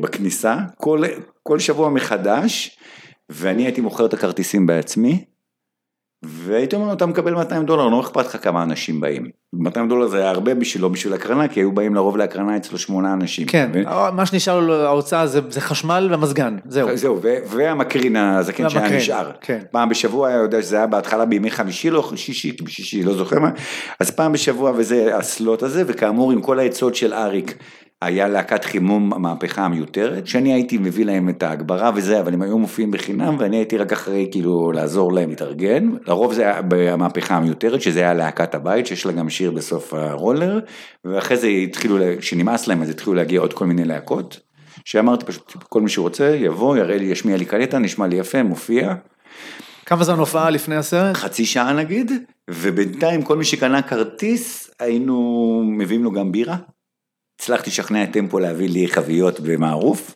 [0.00, 1.02] בכניסה, כל,
[1.42, 2.78] כל שבוע מחדש,
[3.28, 5.24] ואני הייתי מוכר את הכרטיסים בעצמי,
[6.26, 9.26] והייתי אומר אתה מקבל 200 דולר, לא אכפת לך כמה אנשים באים.
[9.52, 13.12] 200 דולר זה היה הרבה בשבילו, בשביל הקרנה, כי היו באים לרוב להקרנה אצלו שמונה
[13.12, 13.46] אנשים.
[13.46, 14.12] כן, ו...
[14.12, 16.96] מה שנשאר לו ההוצאה זה, זה חשמל ומזגן, זהו.
[16.96, 19.30] זהו, ו- והמקרין הזקן שהיה נשאר.
[19.40, 19.58] כן.
[19.70, 23.50] פעם בשבוע, היה יודע שזה היה בהתחלה בימי חמישי, לא שישי, שישי, לא זוכר מה,
[24.00, 27.54] אז פעם בשבוע וזה הסלוט הזה, וכאמור עם כל העצות של אריק.
[28.04, 32.58] היה להקת חימום המהפכה המיותרת, שאני הייתי מביא להם את ההגברה וזה, אבל הם היו
[32.58, 37.82] מופיעים בחינם ואני הייתי רק אחרי כאילו לעזור להם להתארגן, לרוב זה היה במהפכה המיותרת,
[37.82, 40.58] שזה היה להקת הבית, שיש לה גם שיר בסוף הרולר,
[41.04, 44.40] ואחרי זה התחילו, כשנמאס להם אז התחילו להגיע עוד כל מיני להקות,
[44.84, 48.94] שאמרתי פשוט, כל מי שרוצה יבוא, יראה לי, ישמיע לי קלטה, נשמע לי יפה, מופיע.
[49.86, 51.16] כמה זמן הופעה לפני הסרט?
[51.16, 52.12] חצי שעה נגיד,
[52.50, 56.56] ובינתיים כל מי שקנה כרטיס, היינו מביאים לו גם בירה.
[57.40, 60.14] הצלחתי לשכנע את טמפו להביא לי חביות במערוף.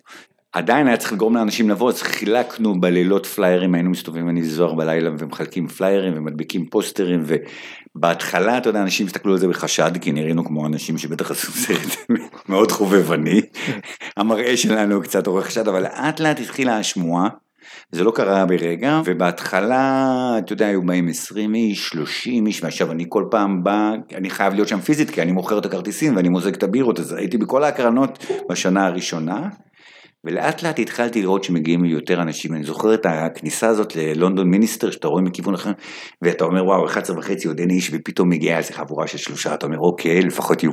[0.52, 5.10] עדיין היה צריך לגרום לאנשים לבוא, אז חילקנו בלילות פליירים, היינו מסתובבים אני וזוהר בלילה
[5.18, 7.24] ומחלקים פליירים ומדביקים פוסטרים,
[7.96, 12.10] ובהתחלה, אתה יודע, אנשים הסתכלו על זה בחשד, כי נראינו כמו אנשים שבטח עשו סרט
[12.48, 13.40] מאוד חובבני.
[14.16, 17.28] המראה שלנו קצת עורך חשד, אבל לאט לאט התחילה השמועה.
[17.92, 23.04] זה לא קרה ברגע, ובהתחלה, אתה יודע, היו באים 20 איש, 30 איש, ועכשיו אני
[23.08, 26.54] כל פעם בא, אני חייב להיות שם פיזית, כי אני מוכר את הכרטיסים ואני מוזג
[26.54, 29.48] את הבירות, אז הייתי בכל ההקרנות בשנה הראשונה.
[30.28, 35.08] ולאט לאט התחלתי לראות שמגיעים יותר אנשים, אני זוכר את הכניסה הזאת ללונדון מיניסטר, שאתה
[35.08, 35.70] רואה מכיוון אחר,
[36.22, 39.66] ואתה אומר וואו, 11 וחצי עוד אין איש, ופתאום מגיעה איזה חבורה של שלושה, אתה
[39.66, 40.72] אומר אוקיי, לפחות יהיו,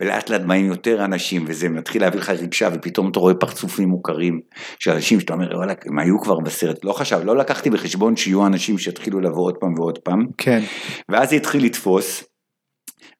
[0.00, 4.40] ולאט לאט באים יותר אנשים, וזה מתחיל להביא לך רגשה, ופתאום אתה רואה פרצופים מוכרים,
[4.78, 8.46] של אנשים שאתה אומר וואלה, הם היו כבר בסרט, לא חשב, לא לקחתי בחשבון שיהיו
[8.46, 10.60] אנשים שיתחילו לבוא עוד פעם ועוד פעם, כן.
[11.08, 12.24] ואז זה התחיל לתפוס,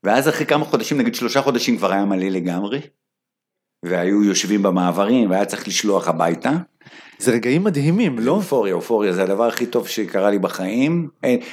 [0.04, 2.80] ואז אחרי כמה חודשים, נגיד שלושה חודשים כבר היה מלא לגמרי,
[3.82, 6.52] והיו יושבים במעברים והיה צריך לשלוח הביתה.
[7.18, 8.32] זה רגעים מדהימים, לא?
[8.32, 11.08] אופוריה, אופוריה, זה הדבר הכי טוב שקרה לי בחיים.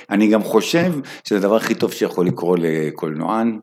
[0.09, 3.59] אני גם חושב שזה הדבר הכי טוב שיכול לקרות לקולנוען.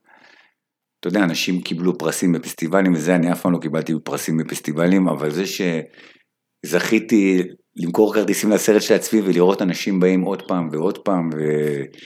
[1.01, 5.31] אתה יודע, אנשים קיבלו פרסים בפסטיבלים וזה, אני אף פעם לא קיבלתי פרסים בפסטיבלים, אבל
[5.31, 5.45] זה
[6.65, 7.43] שזכיתי
[7.77, 11.31] למכור כרטיסים לסרט של עצמי ולראות אנשים באים עוד פעם ועוד פעם.
[11.35, 11.39] ו...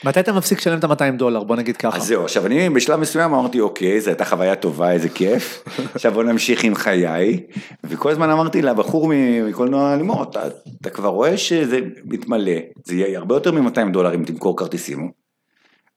[0.05, 1.45] מתי אתה מפסיק לשלם את ה-200 דולר?
[1.45, 1.97] בוא נגיד ככה.
[1.97, 6.13] אז זהו, עכשיו אני בשלב מסוים אמרתי אוקיי, זו הייתה חוויה טובה, איזה כיף, עכשיו
[6.13, 7.41] בוא נמשיך עם חיי,
[7.85, 9.13] וכל הזמן אמרתי לבחור
[9.49, 10.41] מקולנוע לימור, אתה,
[10.81, 15.11] אתה כבר רואה שזה מתמלא, זה יהיה הרבה יותר מ-200 דולר אם תמכור כרטיסים.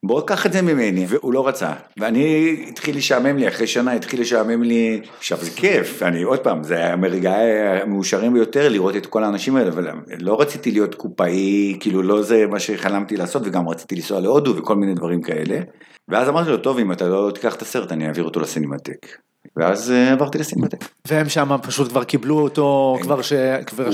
[0.06, 4.20] בוא קח את זה ממני, והוא לא רצה, ואני התחיל לשעמם לי, אחרי שנה התחיל
[4.20, 9.06] לשעמם לי, עכשיו זה כיף, אני עוד פעם, זה היה מרגעי המאושרים ביותר לראות את
[9.06, 9.88] כל האנשים האלה, אבל
[10.20, 14.76] לא רציתי להיות קופאי, כאילו לא זה מה שחלמתי לעשות, וגם רציתי לנסוע להודו וכל
[14.76, 15.60] מיני דברים כאלה,
[16.08, 19.31] ואז אמרתי לו, טוב, אם אתה לא תיקח את הסרט, אני אעביר אותו לסינמטק.
[19.56, 20.84] ואז אה, עברתי לסינמטק.
[21.08, 23.32] והם שם פשוט כבר קיבלו אותו, כבר ש...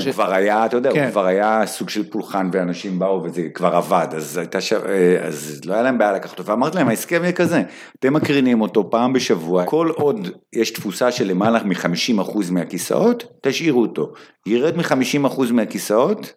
[0.05, 3.75] הוא כבר היה, אתה יודע, הוא כבר היה סוג של פולחן ואנשים באו וזה כבר
[3.75, 4.73] עבד, אז הייתה ש...
[4.73, 7.63] אה, אז לא היה להם בעיה לקחת אותו, ואמרתי להם, ההסכם יהיה כזה,
[7.99, 14.13] אתם מקרינים אותו פעם בשבוע, כל עוד יש תפוסה של למעלה מ-50% מהכיסאות, תשאירו אותו.
[14.45, 16.33] ירד מ-50% מהכיסאות,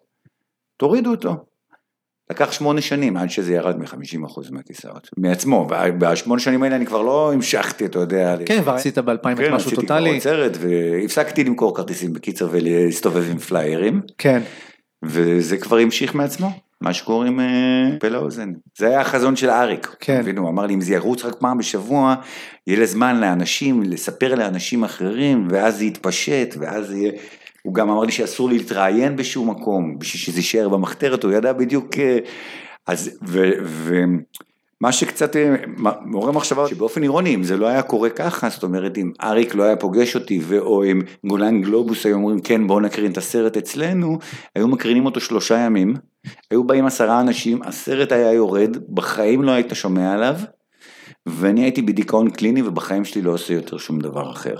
[0.77, 1.52] תורידו אותו.
[2.31, 7.33] לקח שמונה שנים עד שזה ירד מ-50% מהכיסאות, מעצמו, ובשמונה שנים האלה אני כבר לא
[7.33, 8.35] המשכתי, אתה יודע.
[8.45, 10.09] כן, כבר עשית ב-2000 כן, משהו עשיתי כבר טוטאלי.
[10.09, 14.41] עוד סרט, והפסקתי למכור כרטיסים בקיצר ולהסתובב עם פליירים, כן,
[15.03, 17.45] וזה כבר המשיך מעצמו, מה שקוראים אה,
[17.99, 18.53] פה לאוזן.
[18.77, 20.19] זה היה החזון של אריק, כן.
[20.19, 20.37] מבין?
[20.37, 22.15] הוא אמר לי, אם זה ירוץ רק פעם בשבוע,
[22.67, 27.11] יהיה לזמן לאנשים, לספר לאנשים אחרים, ואז זה יתפשט, ואז יהיה...
[27.63, 31.53] הוא גם אמר לי שאסור לי להתראיין בשום מקום, בשביל שזה יישאר במחתרת, הוא ידע
[31.53, 31.97] בדיוק...
[31.97, 32.17] אה,
[32.87, 33.51] אז, ו...
[33.63, 34.03] ו
[34.81, 35.55] מה שקצת אה,
[36.01, 39.63] מעורר מחשבה, שבאופן אירוני, אם זה לא היה קורה ככה, זאת אומרת, אם אריק לא
[39.63, 43.57] היה פוגש אותי, ו- או אם גולן גלובוס היו אומרים, כן, בואו נקרין את הסרט
[43.57, 44.19] אצלנו,
[44.55, 45.93] היו מקרינים אותו שלושה ימים,
[46.51, 50.35] היו באים עשרה אנשים, הסרט היה יורד, בחיים לא היית שומע עליו,
[51.25, 54.55] ואני הייתי בדיכאון קליני, ובחיים שלי לא עושה יותר שום דבר אחר.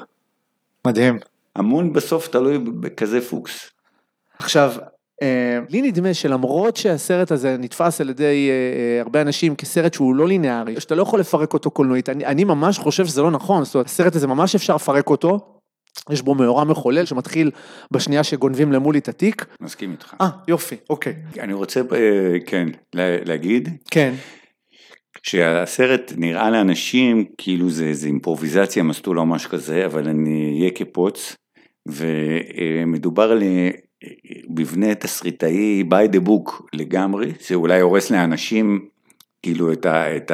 [0.87, 1.32] מדהים.
[1.55, 3.69] המון בסוף תלוי בכזה פוקס.
[4.39, 4.73] עכשיו,
[5.21, 8.53] אה, לי נדמה שלמרות שהסרט הזה נתפס על ידי אה,
[8.95, 12.43] אה, הרבה אנשים כסרט שהוא לא לינארי, שאתה לא יכול לפרק אותו קולנועית, אני, אני
[12.43, 15.59] ממש חושב שזה לא נכון, זאת אומרת, הסרט הזה ממש אפשר לפרק אותו,
[16.09, 17.51] יש בו מאורע מחולל שמתחיל
[17.91, 19.45] בשנייה שגונבים למולי את התיק.
[19.61, 20.13] מסכים איתך.
[20.21, 21.15] אה, יופי, אוקיי.
[21.39, 21.81] אני רוצה,
[22.45, 24.13] כן, לה- להגיד, כן,
[25.23, 31.35] שהסרט נראה לאנשים כאילו זה, זה אימפרוביזציה מסטול או משהו כזה, אבל אני אהיה כפוץ,
[31.85, 33.69] ומדובר על אה,
[34.49, 38.85] מבנה תסריטאי by the book לגמרי, שאולי הורס לאנשים
[39.41, 40.31] כאילו את, ה, את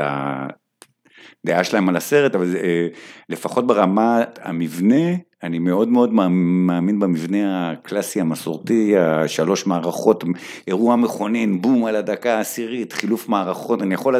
[1.43, 2.87] הדעה שלהם על הסרט, אבל אה,
[3.29, 10.23] לפחות ברמת המבנה, אני מאוד מאוד מאמין במבנה הקלאסי המסורתי, השלוש מערכות,
[10.67, 14.15] אירוע מכונן, בום על הדקה העשירית, חילוף מערכות, אני יכול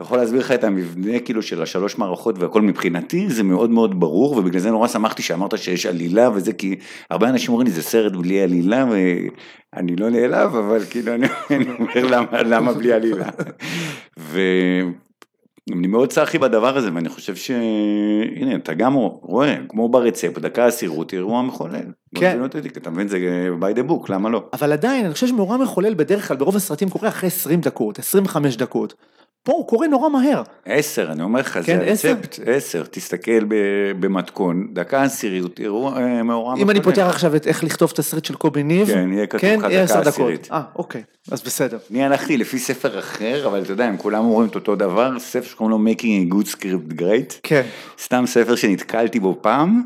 [0.00, 0.06] להסביר.
[0.06, 4.36] יכול להסביר לך את המבנה כאילו של השלוש מערכות והכל מבחינתי זה מאוד מאוד ברור
[4.36, 6.76] ובגלל זה נורא שמחתי שאמרת שיש עלילה וזה כי
[7.10, 11.26] הרבה אנשים אומרים לי זה סרט בלי עלילה ואני לא נעלב אבל כאילו אני,
[11.78, 13.28] אומר למה, למה בלי עלילה.
[14.16, 21.12] ואני מאוד צחי בדבר הזה ואני חושב שהנה אתה גם רואה כמו ברצפט דקה עשירות
[21.12, 21.92] אירוע מחולל.
[22.14, 22.40] כן.
[22.76, 23.18] אתה מבין זה
[23.60, 24.48] by the book למה לא.
[24.52, 28.56] אבל עדיין, אני חושב שמאורע מחולל בדרך כלל ברוב הסרטים קורה אחרי 20 דקות, 25
[28.56, 28.94] דקות.
[29.42, 30.42] פה הוא קורה נורא מהר.
[30.66, 32.10] עשר, אני אומר לך, כן, זה עשר?
[32.10, 33.54] רצפט, עשר, תסתכל ב-
[34.00, 36.82] במתכון, דקה עשירית, אירוע אה, מאורע אם אני.
[36.82, 39.84] פותח עכשיו את איך לכתוב תסריט של קובי ניב, כן, יהיה כתוב כן, לך יהיה
[39.84, 40.08] דקה עשר.
[40.08, 40.48] עשירית.
[40.52, 41.78] אה, אוקיי, אז בסדר.
[41.90, 45.46] אני הלכתי לפי ספר אחר, אבל אתה יודע, הם כולם אומרים את אותו דבר, ספר
[45.46, 47.62] שקוראים לו Making a Good Script Great, כן,
[48.02, 49.82] סתם ספר שנתקלתי בו פעם,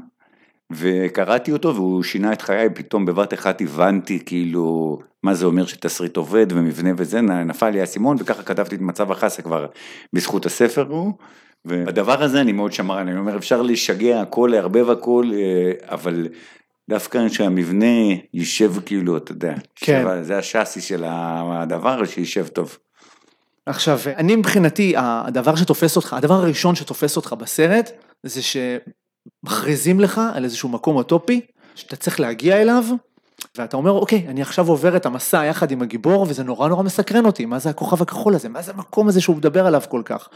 [0.72, 6.16] וקראתי אותו והוא שינה את חיי, פתאום בבת אחת הבנתי כאילו מה זה אומר שתסריט
[6.16, 9.66] עובד ומבנה וזה, נפל לי האסימון וככה כתבתי את מצב החסה כבר
[10.12, 11.12] בזכות הספר הוא.
[11.64, 16.28] ובדבר הזה אני מאוד שמרן, אני אומר אפשר לשגע הכל, לערבב הכל, אה, אבל
[16.90, 20.02] דווקא שהמבנה יישב כאילו, אתה יודע, כן.
[20.04, 22.78] שב- זה השאסי של הדבר, שישב טוב.
[23.66, 27.90] עכשיו, אני מבחינתי, הדבר שתופס אותך, הדבר הראשון שתופס אותך בסרט,
[28.22, 28.40] זה
[29.44, 31.40] שמכריזים לך על איזשהו מקום אוטופי,
[31.74, 32.84] שאתה צריך להגיע אליו,
[33.58, 37.26] ואתה אומר, אוקיי, אני עכשיו עובר את המסע יחד עם הגיבור, וזה נורא נורא מסקרן
[37.26, 40.28] אותי, מה זה הכוכב הכחול הזה, מה זה המקום הזה שהוא מדבר עליו כל כך.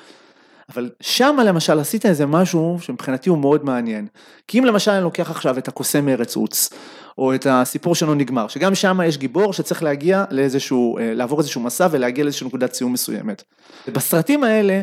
[0.69, 4.07] אבל שמה למשל עשית איזה משהו שמבחינתי הוא מאוד מעניין.
[4.49, 6.71] כי אם למשל אני לוקח עכשיו את הקוסם מארץ עוץ,
[7.19, 11.61] או את הסיפור שלו נגמר, שגם שם יש גיבור שצריך להגיע לאיזשהו, אה, לעבור איזשהו
[11.61, 13.43] מסע ולהגיע לאיזושהי נקודת סיום מסוימת.
[13.89, 14.83] בסרטים האלה,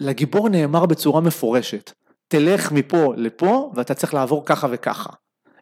[0.00, 1.92] לגיבור נאמר בצורה מפורשת,
[2.28, 5.10] תלך מפה לפה ואתה צריך לעבור ככה וככה.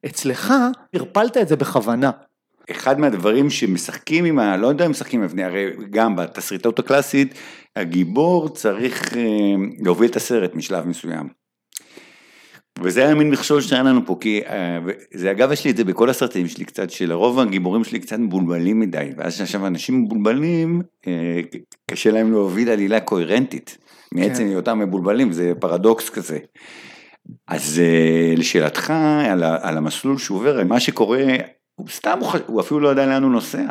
[0.07, 0.55] אצלך,
[0.95, 2.11] הרפלת את זה בכוונה.
[2.71, 4.57] אחד מהדברים שמשחקים עם ה...
[4.57, 7.35] לא יודע אם משחקים עם המבנה, הרי גם בתסריטאות הקלאסית,
[7.77, 9.23] הגיבור צריך אה,
[9.79, 11.44] להוביל את הסרט משלב מסוים.
[12.83, 14.79] וזה היה מין מכשול שהיה לנו פה, כי אה,
[15.15, 18.81] זה אגב יש לי את זה בכל הסרטים שלי קצת, שלרוב הגיבורים שלי קצת מבולבלים
[18.81, 21.41] מדי, ואז עכשיו אנשים מבולבלים, אה,
[21.91, 23.79] קשה להם להוביל עלילה קוהרנטית,
[24.13, 24.49] מעצם כן.
[24.49, 26.39] היותם מבולבלים, זה פרדוקס כזה.
[27.49, 28.91] אז אה, לשאלתך
[29.31, 31.25] על, על המסלול שהוא עובר, מה שקורה,
[31.75, 33.67] הוא סתם, הוא, אפילו לא יודע לאן הוא נוסע.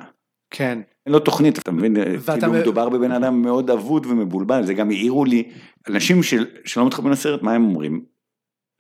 [0.52, 0.80] כן.
[1.06, 1.96] אין לו תוכנית, אתה מבין?
[2.20, 5.44] ואתה כאילו מ- מדובר בבן אדם מאוד אבוד ומבולבל, זה גם העירו לי,
[5.90, 8.13] אנשים של, שלא מתחברים לסרט, מה הם אומרים?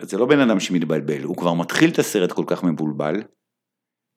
[0.01, 3.21] זה לא בן אדם שמתבלבל, הוא כבר מתחיל את הסרט כל כך מבולבל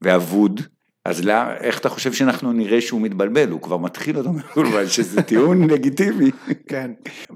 [0.02, 0.60] ואבוד,
[1.06, 3.50] אז לא, איך אתה חושב שאנחנו נראה שהוא מתבלבל?
[3.50, 6.30] הוא כבר מתחיל אותו מבולבל, שזה טיעון לגיטימי.
[6.68, 6.90] כן.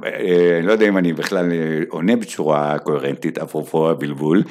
[0.05, 4.43] אה, אני לא יודע אם אני בכלל אה, עונה בצורה קוהרנטית, אפרופו הבלבול,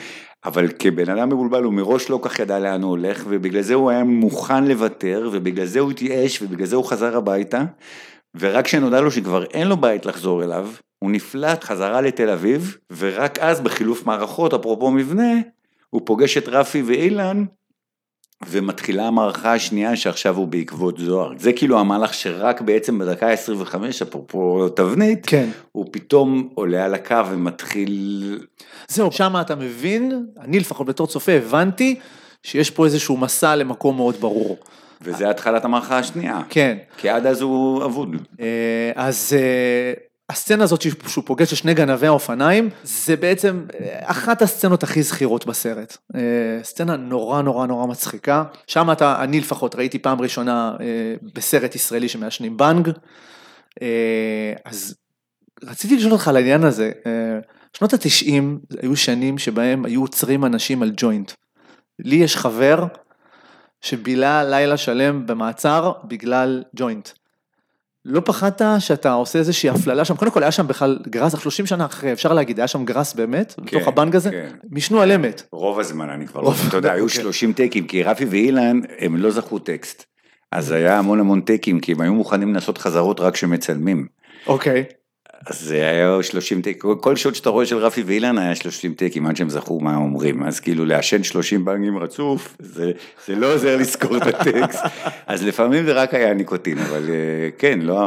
[0.46, 3.90] אבל כבן אדם מבולבל הוא מראש לא כך ידע לאן הוא הולך, ובגלל זה הוא
[3.90, 7.64] היה מוכן לוותר, ובגלל זה הוא התייאש, ובגלל זה הוא חזר הביתה,
[8.40, 13.40] ורק כשנודע לו שכבר אין לו בית לחזור אליו, הוא נפלט חזרה לתל אביב, ורק
[13.40, 15.34] אז בחילוף מערכות, אפרופו מבנה,
[15.90, 17.46] הוא פוגש את רפי ואילן,
[18.48, 21.32] ומתחילה המערכה השנייה שעכשיו הוא בעקבות זוהר.
[21.38, 25.50] זה כאילו המהלך שרק בעצם בדקה ה-25, אפרופו תבנית, כן.
[25.72, 28.40] הוא פתאום עולה על הקו ומתחיל...
[28.88, 32.00] זהו, שם אתה מבין, אני לפחות בתור צופה הבנתי
[32.44, 34.58] שיש פה איזשהו מסע למקום מאוד ברור.
[35.02, 36.42] וזה התחלת המערכה השנייה.
[36.50, 36.78] כן.
[36.98, 38.10] כי עד אז הוא אבוד.
[38.40, 39.94] אה, אז אה,
[40.30, 45.46] הסצנה הזאת שהוא פוגש את שני גנבי האופניים, זה בעצם אה, אחת הסצנות הכי זכירות
[45.46, 45.98] בסרט.
[46.64, 48.44] סצנה נורא נורא נורא מצחיקה.
[48.68, 50.76] שם אתה, אני לפחות ראיתי פעם ראשונה
[51.34, 52.90] בסרט ישראלי שמעשנים בנג.
[54.66, 54.96] אז
[55.64, 56.92] רציתי לשאול אותך על העניין הזה.
[57.74, 61.32] שנות התשעים היו שנים שבהם היו עוצרים אנשים על ג'וינט.
[62.00, 62.86] לי יש חבר
[63.82, 67.10] שבילה לילה שלם במעצר בגלל ג'וינט.
[68.06, 71.86] לא פחדת שאתה עושה איזושהי הפללה שם, קודם כל היה שם בכלל גראס, 30 שנה
[71.86, 74.50] אחרי, אפשר להגיד, היה שם גראס באמת, כן, בתוך הבנק הזה, כן.
[74.72, 75.44] מישנו על אמת.
[75.52, 77.56] רוב הזמן אני כבר לא, אתה יודע, היו 30 אוקיי.
[77.56, 80.06] טייקים, כי רפי ואילן, הם לא זכו טקסט.
[80.52, 84.08] אז היה המון המון טייקים, כי הם היו מוכנים לעשות חזרות רק כשמצלמים.
[84.48, 84.84] אוקיי.
[85.48, 89.28] אז זה היה 30 טייק, כל שוט שאתה רואה של רפי ואילן היה 30 טייקים
[89.28, 92.92] עד שהם זכו מה אומרים, אז כאילו לעשן 30 בנגים רצוף, זה,
[93.28, 94.84] זה לא עוזר לזכור את הטקסט,
[95.28, 97.98] אז לפעמים זה רק היה ניקוטין, אבל אה, כן, לא...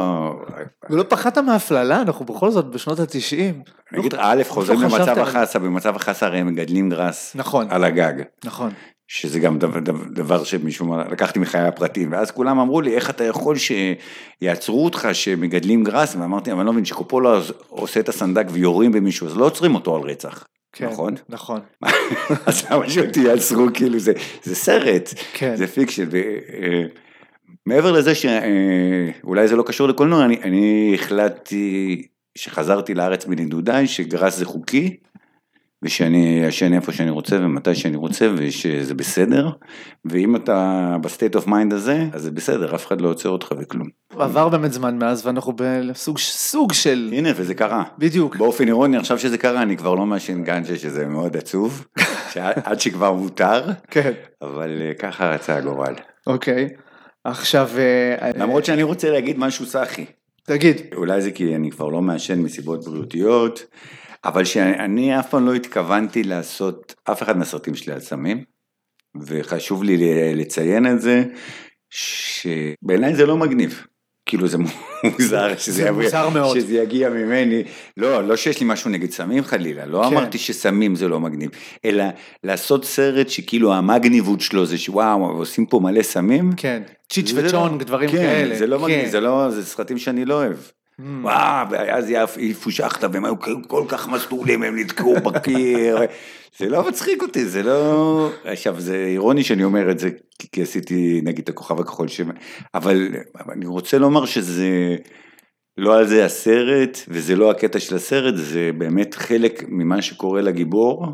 [0.89, 3.61] ולא פחדת מהפללה, אנחנו בכל זאת בשנות התשעים.
[3.91, 8.13] נגיד, א', חוזרים למצב החסה, במצב החסה הרי הם מגדלים גרס נכון, על הגג.
[8.45, 8.71] נכון.
[9.07, 9.79] שזה גם דבר,
[10.11, 15.07] דבר שמשום מה לקחתי מחיי הפרטים, ואז כולם אמרו לי, איך אתה יכול שיעצרו אותך
[15.13, 17.39] שמגדלים גראס, ואמרתי, אבל אני לא מבין, שקופולה
[17.69, 20.47] עושה את הסנדק ויורים במישהו, אז לא עוצרים אותו על רצח.
[20.73, 21.13] כן, נכון?
[21.29, 21.59] נכון.
[22.45, 24.13] אז למה שאותי יעצרו, כאילו, זה,
[24.43, 25.55] זה סרט, כן.
[25.55, 26.07] זה fiction.
[26.11, 26.99] ו, אה,
[27.65, 34.37] מעבר לזה שאולי אה, זה לא קשור לקולנוע, אני, אני החלטתי, שחזרתי לארץ מנדודיי, שגראס
[34.37, 34.97] זה חוקי,
[35.83, 39.49] ושאני אשן איפה שאני רוצה ומתי שאני רוצה ושזה בסדר,
[40.05, 43.53] ואם אתה ב state of mind הזה, אז זה בסדר, אף אחד לא עוצר אותך
[43.59, 43.87] וכלום.
[44.19, 47.09] עבר באמת זמן מאז ואנחנו בסוג סוג של...
[47.13, 47.83] הנה, וזה קרה.
[47.97, 48.35] בדיוק.
[48.35, 51.85] באופן אירוני, עכשיו שזה קרה, אני כבר לא מעשן גנג'ה, שזה מאוד עצוב,
[52.65, 54.11] עד שכבר מותר, כן.
[54.41, 55.93] אבל אה, ככה רצה הגורל.
[56.27, 56.69] אוקיי,
[57.23, 57.69] עכשיו...
[57.77, 60.05] אה, למרות שאני רוצה להגיד משהו סאחי.
[60.45, 60.81] תגיד.
[60.95, 63.65] אולי זה כי אני כבר לא מעשן מסיבות בריאותיות.
[64.25, 68.43] אבל שאני אף פעם לא התכוונתי לעשות אף אחד מהסרטים שלי על סמים,
[69.21, 69.97] וחשוב לי
[70.35, 71.23] לציין את זה,
[71.89, 73.85] שבעיניי זה לא מגניב.
[74.25, 74.57] כאילו זה
[75.03, 76.59] מוזר שזה, זה מוזר מאוד.
[76.59, 77.63] שזה יגיע ממני,
[77.97, 80.07] לא, לא שיש לי משהו נגד סמים חלילה, לא כן.
[80.15, 81.49] אמרתי שסמים זה לא מגניב,
[81.85, 82.03] אלא
[82.43, 86.51] לעשות סרט שכאילו המגניבות שלו זה שוואו, עושים פה מלא סמים.
[86.57, 88.55] כן, צ'יץ' וצ'ונג, לא, דברים כן, כאלה.
[88.55, 88.83] זה לא כן.
[88.83, 90.57] מגניב, זה לא, זה סרטים שאני לא אוהב.
[90.99, 91.03] Mm.
[91.21, 92.09] וואו, ואז
[92.71, 93.35] שחטה והם היו
[93.67, 95.97] כל כך מסטולים, הם נתקעו בקיר.
[96.59, 98.29] זה לא מצחיק אותי, זה לא...
[98.43, 100.09] עכשיו, זה אירוני שאני אומר את זה,
[100.51, 102.21] כי עשיתי נגיד את הכוכב הכחול, ש...
[102.73, 103.07] אבל
[103.51, 104.95] אני רוצה לומר שזה...
[105.77, 111.07] לא על זה הסרט, וזה לא הקטע של הסרט, זה באמת חלק ממה שקורה לגיבור,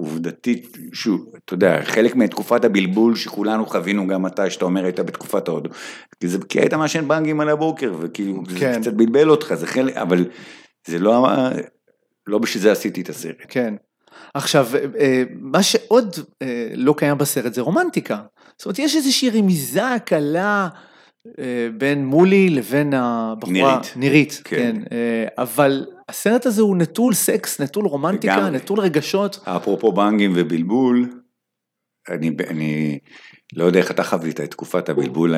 [0.00, 5.48] עובדתית, שוב, אתה יודע, חלק מתקופת הבלבול שכולנו חווינו גם אתה, שאתה אומר היית בתקופת
[5.48, 5.70] ההודו.
[6.20, 8.72] כי זה כי היית מעשן בנגים על הבוקר, וכאילו כן.
[8.72, 10.24] זה קצת בלבל אותך, זה חלק, אבל
[10.86, 11.28] זה לא,
[12.26, 13.36] לא בשביל זה עשיתי את הסרט.
[13.48, 13.74] כן.
[14.34, 18.18] עכשיו, אה, מה שעוד אה, לא קיים בסרט זה רומנטיקה.
[18.58, 20.68] זאת אומרת, יש איזושהי רמיזה קלה
[21.38, 24.76] אה, בין מולי לבין הבחורה, נירית, נירית כן.
[24.90, 24.96] כן,
[25.38, 29.40] אבל הסרט הזה הוא נטול סקס, נטול רומנטיקה, גם, נטול רגשות.
[29.44, 31.08] אפרופו בנגים ובלבול,
[32.10, 32.98] אני, אני
[33.56, 35.34] לא יודע איך אתה חווית את תקופת הבלבול,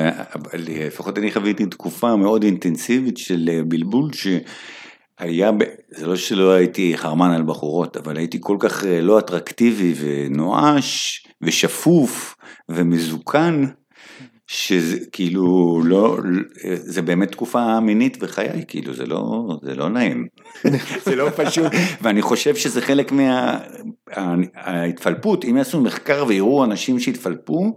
[0.53, 5.51] לפחות אני חוויתי תקופה מאוד אינטנסיבית של בלבול, שהיה,
[5.89, 12.35] זה לא שלא הייתי חרמן על בחורות, אבל הייתי כל כך לא אטרקטיבי ונואש ושפוף
[12.69, 13.65] ומזוקן.
[14.53, 16.17] שזה כאילו לא,
[16.73, 20.27] זה באמת תקופה מינית בחיי, כאילו זה לא, זה לא נעים,
[21.05, 23.11] זה לא פשוט, ואני חושב שזה חלק
[24.07, 27.75] מההתפלפות, אם יעשו מחקר ויראו אנשים שהתפלפו,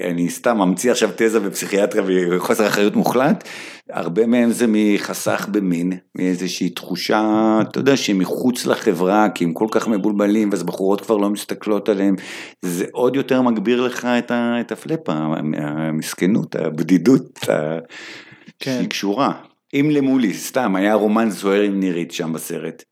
[0.00, 3.48] אני סתם ממציא עכשיו תזה בפסיכיאטריה וחוסר אחריות מוחלט,
[3.90, 9.66] הרבה מהם זה מחסך במין, מאיזושהי תחושה, אתה יודע, שהם מחוץ לחברה, כי הם כל
[9.70, 12.16] כך מבולבלים, ואז בחורות כבר לא מסתכלות עליהם,
[12.62, 15.12] זה עוד יותר מגביר לך את, ה, את הפלאפה,
[15.56, 18.76] המסכנות, הבדידות, כן.
[18.78, 19.32] שהיא קשורה.
[19.74, 22.84] אם למולי, סתם, היה רומן זוהר עם נירית שם בסרט,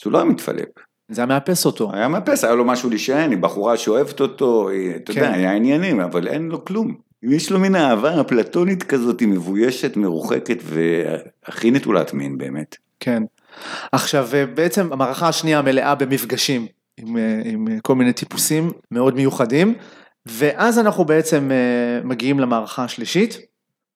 [0.00, 0.68] אז הוא לא היה מתפלפ.
[1.08, 1.90] זה היה מאפס אותו.
[1.92, 5.20] היה מאפס, היה לו משהו להישען, היא בחורה שאוהבת אותו, אתה כן.
[5.20, 6.94] יודע, היה עניינים, אבל אין לו כלום.
[7.22, 12.76] יש לו מין אהבה אפלטונית כזאת, היא מבוישת, מרוחקת והכי נטולת מין באמת.
[13.00, 13.22] כן.
[13.92, 19.74] עכשיו, בעצם המערכה השנייה מלאה במפגשים עם, עם כל מיני טיפוסים מאוד מיוחדים.
[20.26, 23.38] ואז אנחנו בעצם uh, מגיעים למערכה השלישית,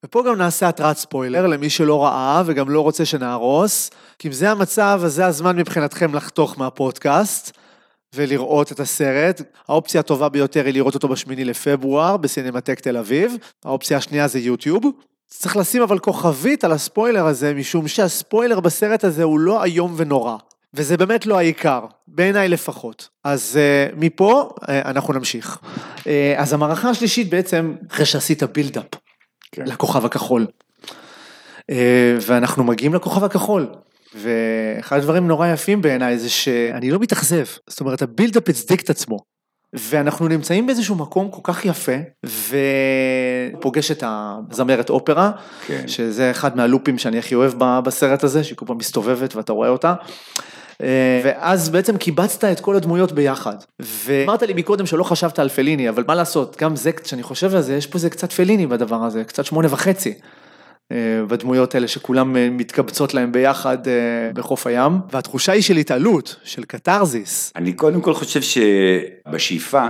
[0.04, 4.50] ופה גם נעשה התרעת ספוילר למי שלא ראה וגם לא רוצה שנהרוס, כי אם זה
[4.50, 7.58] המצב, אז זה הזמן מבחינתכם לחתוך מהפודקאסט.
[8.14, 9.42] ולראות את הסרט.
[9.68, 13.36] האופציה הטובה ביותר היא לראות אותו בשמיני לפברואר בסינמטק תל אביב.
[13.64, 14.84] האופציה השנייה זה יוטיוב.
[15.26, 20.36] צריך לשים אבל כוכבית על הספוילר הזה, משום שהספוילר בסרט הזה הוא לא איום ונורא.
[20.74, 23.08] וזה באמת לא העיקר, בעיניי לפחות.
[23.24, 25.58] אז אה, מפה אה, אנחנו נמשיך.
[25.98, 26.04] אה,
[26.36, 29.07] אז המערכה השלישית בעצם, אחרי שעשית build-up
[29.52, 29.62] כן.
[29.66, 30.46] לכוכב הכחול.
[31.70, 31.74] אה,
[32.26, 33.66] ואנחנו מגיעים לכוכב הכחול.
[34.14, 38.90] ואחד הדברים נורא יפים בעיניי זה שאני לא מתאכזב, זאת אומרת ה build-up הצדיק את
[38.90, 39.18] עצמו.
[39.72, 41.92] ואנחנו נמצאים באיזשהו מקום כל כך יפה,
[43.54, 45.30] ופוגש את הזמרת אופרה,
[45.66, 45.88] כן.
[45.88, 47.52] שזה אחד מהלופים שאני הכי אוהב
[47.84, 49.94] בסרט הזה, שהיא כל פעם מסתובבת ואתה רואה אותה.
[50.82, 53.56] אה, ואז בעצם קיבצת את כל הדמויות ביחד.
[53.80, 57.62] ואמרת לי מקודם שלא חשבת על פליני, אבל מה לעשות, גם זה, כשאני חושב על
[57.62, 60.14] זה, יש פה איזה קצת פליני בדבר הזה, קצת שמונה וחצי.
[60.92, 60.96] אה,
[61.28, 63.78] בדמויות האלה שכולם אה, מתקבצות להם ביחד
[64.34, 67.52] בחוף הים, והתחושה היא של התעלות, של קתרזיס.
[67.56, 69.86] אני קודם כל חושב שבשאיפה,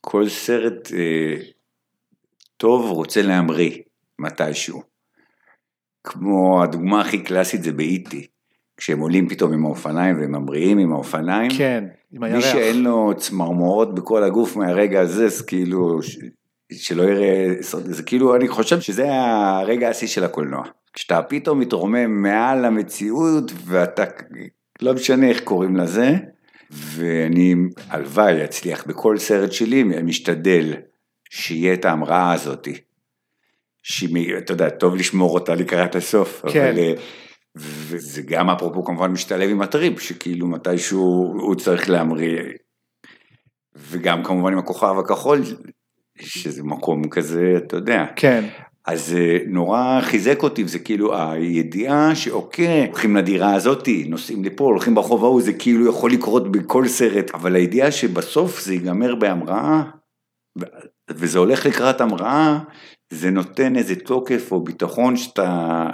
[0.00, 0.90] כל סרט
[2.56, 3.78] טוב רוצה להמריא
[4.18, 4.82] מתישהו.
[6.04, 8.26] כמו הדוגמה הכי קלאסית זה באיטי.
[8.82, 11.50] כשהם עולים פתאום עם האופניים והם ממריאים עם האופניים.
[11.58, 12.36] כן, עם הירח.
[12.36, 15.98] מי שאין לו צמרמורות בכל הגוף מהרגע הזה, אז כאילו
[16.72, 17.48] שלא יראה,
[17.84, 20.62] זה כאילו, אני חושב שזה הרגע השיא של הקולנוע.
[20.92, 24.04] כשאתה פתאום מתרומם מעל המציאות ואתה,
[24.82, 26.10] לא משנה איך קוראים לזה,
[26.70, 27.54] ואני,
[27.88, 30.74] הלוואי, אצליח בכל סרט שלי, משתדל
[31.30, 32.74] שיהיה את ההמראה הזאתי.
[33.82, 36.72] שאתה יודע, טוב לשמור אותה לקראת הסוף, כן.
[36.72, 36.94] אבל...
[37.56, 42.42] וזה גם אפרופו כמובן משתלב עם הטריפ, שכאילו מתישהו הוא צריך להמריא.
[43.76, 45.40] וגם כמובן עם הכוכב הכחול,
[46.20, 48.04] שזה מקום כזה, אתה יודע.
[48.16, 48.44] כן.
[48.86, 54.94] אז אה, נורא חיזק אותי, וזה כאילו הידיעה שאוקיי, הולכים לדירה הזאתי, נוסעים לפה, הולכים
[54.94, 59.82] ברחוב ההוא, זה כאילו יכול לקרות בכל סרט, אבל הידיעה שבסוף זה ייגמר בהמראה,
[61.10, 62.58] וזה הולך לקראת המראה,
[63.12, 65.86] זה נותן איזה תוקף או ביטחון שאתה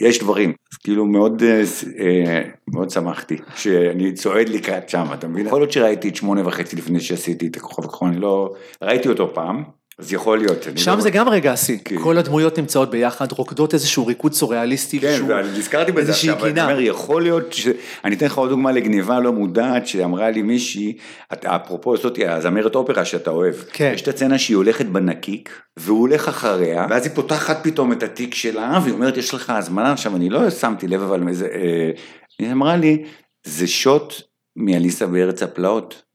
[0.00, 1.62] יש דברים, אז כאילו מאוד, אה,
[1.98, 5.46] אה, מאוד שמחתי שאני צועד לקראת שם, אתה מבין?
[5.46, 9.34] יכול להיות שראיתי את שמונה וחצי לפני שעשיתי את הכוכב הכחול, אני לא, ראיתי אותו
[9.34, 9.64] פעם,
[10.00, 10.66] אז יכול להיות.
[10.76, 11.00] שם לא...
[11.00, 11.96] זה גם רגע השיא, כן.
[12.02, 15.00] כל הדמויות נמצאות ביחד, רוקדות איזשהו ריקוד סוריאליסטי.
[15.00, 17.54] כן, ואני נזכרתי בזה עכשיו, אני אומר, יכול להיות.
[18.04, 20.96] אני אתן לך עוד דוגמה לגניבה לא מודעת, שאמרה לי מישהי,
[21.32, 23.92] אפרופו זאת הזמרת אופרה שאתה אוהב, כן.
[23.94, 28.34] יש את הצצנה שהיא הולכת בנקיק, והוא הולך אחריה, ואז היא פותחת פתאום את התיק
[28.34, 31.90] שלה, והיא אומרת, יש לך הזמנה, עכשיו אני לא שמתי לב, אבל אה,
[32.38, 33.04] היא אמרה לי,
[33.46, 34.14] זה שוט
[34.56, 36.09] מאליסה בארץ הפלאות.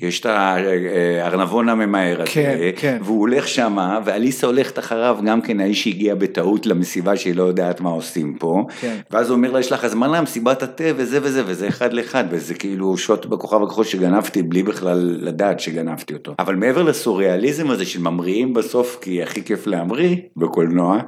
[0.00, 2.98] יש את הארנבון הממהר הזה, כן, כן.
[3.04, 7.80] והוא הולך שמה, ואליסה הולכת אחריו, גם כן האיש שהגיע בטעות למסיבה שהיא לא יודעת
[7.80, 8.96] מה עושים פה, כן.
[9.10, 12.54] ואז הוא אומר לה, יש לך הזמנה, מסיבת התה וזה וזה, וזה אחד לאחד, וזה
[12.54, 16.34] כאילו שוט בכוכב הכחול שגנבתי בלי בכלל לדעת שגנבתי אותו.
[16.38, 21.00] אבל מעבר לסוריאליזם הזה של ממריאים בסוף, כי הכי כיף להמריא בקולנוע,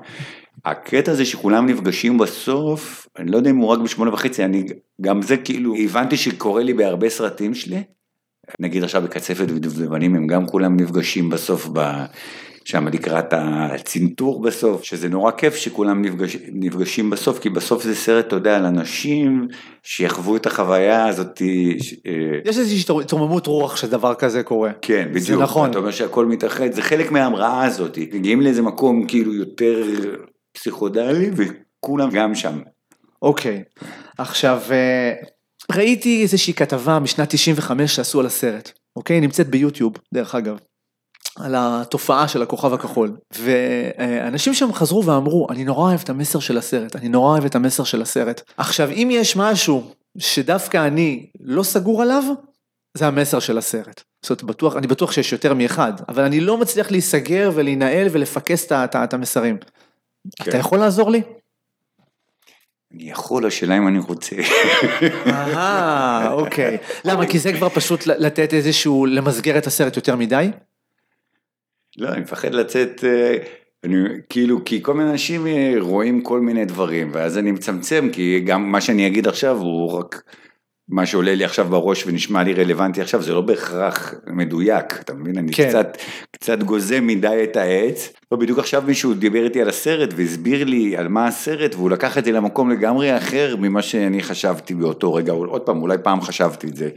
[0.64, 4.64] הקטע הזה שכולם נפגשים בסוף, אני לא יודע אם הוא רק בשמונה וחצי, אני
[5.00, 7.82] גם זה כאילו, הבנתי שקורה לי בהרבה סרטים שלי,
[8.60, 12.04] נגיד עכשיו בקצפת ודובדבנים הם גם כולם נפגשים בסוף ב...
[12.64, 18.26] שם לקראת הצנתור בסוף, שזה נורא כיף שכולם נפגש, נפגשים בסוף, כי בסוף זה סרט,
[18.26, 19.48] אתה יודע, על אנשים
[19.82, 21.42] שיחוו את החוויה הזאת.
[21.80, 21.94] ש...
[22.06, 24.70] אה, יש איזושהי התרוממות רוח שדבר כזה קורה.
[24.82, 25.26] כן, בדיוק.
[25.26, 25.70] זה נכון.
[25.70, 27.98] אתה אומר שהכל מתאחד, זה חלק מההמראה הזאת.
[27.98, 29.82] מגיעים לאיזה מקום כאילו יותר
[30.52, 32.58] פסיכודלי, וכולם גם שם.
[33.22, 33.62] אוקיי,
[34.18, 34.60] עכשיו...
[35.76, 39.20] ראיתי איזושהי כתבה משנת 95 שעשו על הסרט, אוקיי?
[39.20, 40.58] נמצאת ביוטיוב, דרך אגב,
[41.36, 43.16] על התופעה של הכוכב הכחול.
[43.38, 47.54] ואנשים שם חזרו ואמרו, אני נורא אוהב את המסר של הסרט, אני נורא אוהב את
[47.54, 48.42] המסר של הסרט.
[48.56, 52.24] עכשיו, אם יש משהו שדווקא אני לא סגור עליו,
[52.98, 54.02] זה המסר של הסרט.
[54.26, 58.72] זאת אומרת, בטוח, אני בטוח שיש יותר מאחד, אבל אני לא מצליח להיסגר ולהינעל ולפקס
[58.72, 59.56] את המסרים.
[60.36, 60.50] כן.
[60.50, 61.22] אתה יכול לעזור לי?
[62.94, 64.36] אני יכול, השאלה אם אני רוצה.
[65.26, 66.78] אהה, אוקיי.
[67.04, 67.26] למה?
[67.26, 70.50] כי זה כבר פשוט לתת איזשהו, למסגר את הסרט יותר מדי?
[71.98, 73.36] לא, אני מפחד לצאת, אה,
[73.84, 73.96] אני,
[74.28, 78.72] כאילו, כי כל מיני אנשים אה, רואים כל מיני דברים, ואז אני מצמצם, כי גם
[78.72, 80.22] מה שאני אגיד עכשיו הוא רק
[80.88, 85.38] מה שעולה לי עכשיו בראש ונשמע לי רלוונטי עכשיו, זה לא בהכרח מדויק, אתה מבין?
[85.38, 85.68] אני כן.
[85.68, 85.98] קצת,
[86.30, 88.12] קצת גוזם מדי את העץ.
[88.32, 92.18] לא, בדיוק עכשיו מישהו דיבר איתי על הסרט והסביר לי על מה הסרט, והוא לקח
[92.18, 96.66] את זה למקום לגמרי אחר ממה שאני חשבתי באותו רגע, עוד פעם, אולי פעם חשבתי
[96.66, 96.88] את זה.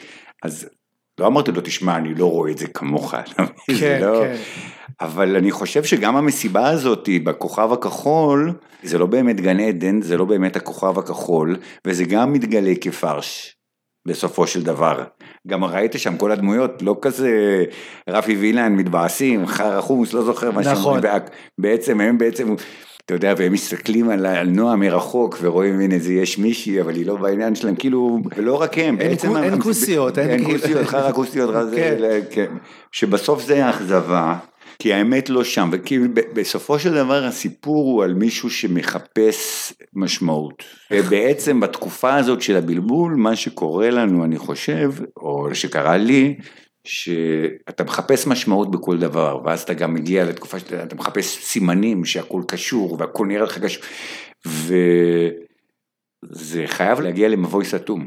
[0.44, 0.70] אז
[1.20, 3.14] לא אמרתי לו, תשמע, אני לא רואה את זה כמוך,
[3.72, 4.22] זה כן, לא...
[4.24, 4.36] כן.
[5.02, 10.26] אבל אני חושב שגם המסיבה הזאת בכוכב הכחול, זה לא באמת גן עדן, זה לא
[10.26, 11.58] באמת הכוכב הכחול,
[11.88, 13.55] וזה גם מתגלה כפרש,
[14.08, 15.03] בסופו של דבר.
[15.47, 17.64] גם ראית שם כל הדמויות, לא כזה
[18.10, 20.76] רפי וילן מתבאסים, חרא חומוס, לא זוכר מה נכון.
[21.01, 21.22] שאומרים,
[21.58, 22.56] בעצם הם בעצם...
[23.06, 27.06] אתה יודע, והם מסתכלים על, על נועה מרחוק ורואים, הנה, זה יש מישהי, אבל היא
[27.06, 29.38] לא בעניין שלהם, כאילו, ולא רק הם, אין בעצם...
[29.38, 31.95] אין הם- כוסיות, אין אין כאילו- כוסיות, חרא כוסיות, כן.
[32.32, 32.45] כן.
[32.91, 34.36] שבסוף זה האכזבה,
[34.80, 35.69] כי האמת לא שם,
[36.13, 40.63] ב- בסופו של דבר הסיפור הוא על מישהו שמחפש משמעות.
[40.91, 46.36] ובעצם בתקופה הזאת של הבלבול, מה שקורה לנו, אני חושב, או שקרה לי,
[46.88, 52.97] שאתה מחפש משמעות בכל דבר, ואז אתה גם מגיע לתקופה שאתה מחפש סימנים שהכל קשור
[52.99, 53.84] והכל נראה לך קשור,
[56.32, 58.05] וזה חייב להגיע למבוי סתום.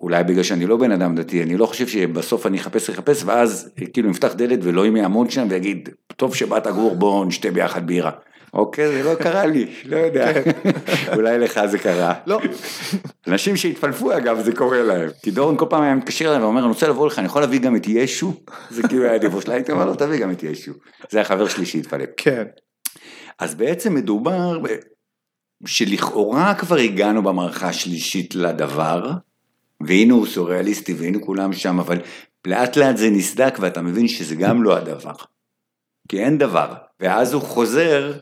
[0.00, 3.70] אולי בגלל שאני לא בן אדם דתי, אני לא חושב שבסוף אני אחפש לחפש, ואז
[3.92, 8.10] כאילו נפתח דלת ואלוהים יעמוד שם ויגיד, טוב שבאת גור בוא נשתה ביחד בירה.
[8.54, 10.32] אוקיי, זה לא קרה לי, לא יודע,
[11.16, 12.14] אולי לך זה קרה.
[12.26, 12.40] לא,
[13.26, 15.08] אנשים שהתפלפו אגב, זה קורה להם.
[15.22, 17.58] כי דורון כל פעם היה מתקשר אליי ואומר, אני רוצה לבוא לך, אני יכול להביא
[17.58, 18.34] גם את ישו?
[18.70, 20.72] זה כאילו היה הדיבור שלה, הייתי אומר לו, תביא גם את ישו.
[21.10, 22.08] זה החבר שלי שהתפלפ.
[22.16, 22.44] כן.
[23.38, 24.58] אז בעצם מדובר.
[25.66, 29.10] שלכאורה כבר הגענו במערכה השלישית לדבר,
[29.86, 31.98] והנה הוא סוריאליסטי והנה כולם שם, אבל
[32.46, 35.14] לאט לאט זה נסדק ואתה מבין שזה גם לא הדבר.
[36.08, 36.74] כי אין דבר.
[37.00, 38.12] ואז הוא חוזר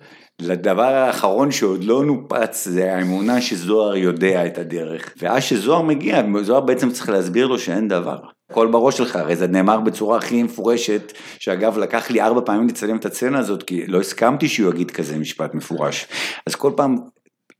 [0.40, 5.14] לדבר האחרון שעוד לא נופץ, זה האמונה שזוהר יודע את הדרך.
[5.18, 8.18] ואז שזוהר מגיע, זוהר בעצם צריך להסביר לו שאין דבר.
[8.50, 12.96] הכל בראש שלך, הרי זה נאמר בצורה הכי מפורשת, שאגב לקח לי ארבע פעמים לצלם
[12.96, 16.06] את הסצנה הזאת, כי לא הסכמתי שהוא יגיד כזה משפט מפורש.
[16.46, 16.96] אז כל פעם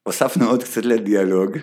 [0.02, 1.58] הוספנו עוד קצת לדיאלוג,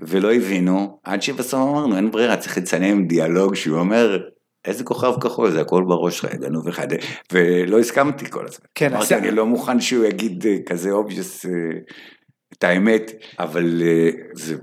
[0.00, 4.18] ולא הבינו, עד שבסוף אמרנו, אין ברירה, צריך לצלם דיאלוג שהוא אומר,
[4.64, 6.86] איזה כוכב כחול, זה הכל בראש שלך, ידענו וחד...
[7.32, 8.66] ולא הסכמתי כל הזמן.
[8.74, 11.46] כן, אמרתי, עשה- אני לא מוכן שהוא יגיד אה, כזה obvious
[12.58, 14.54] את האמת, אבל אה, זה...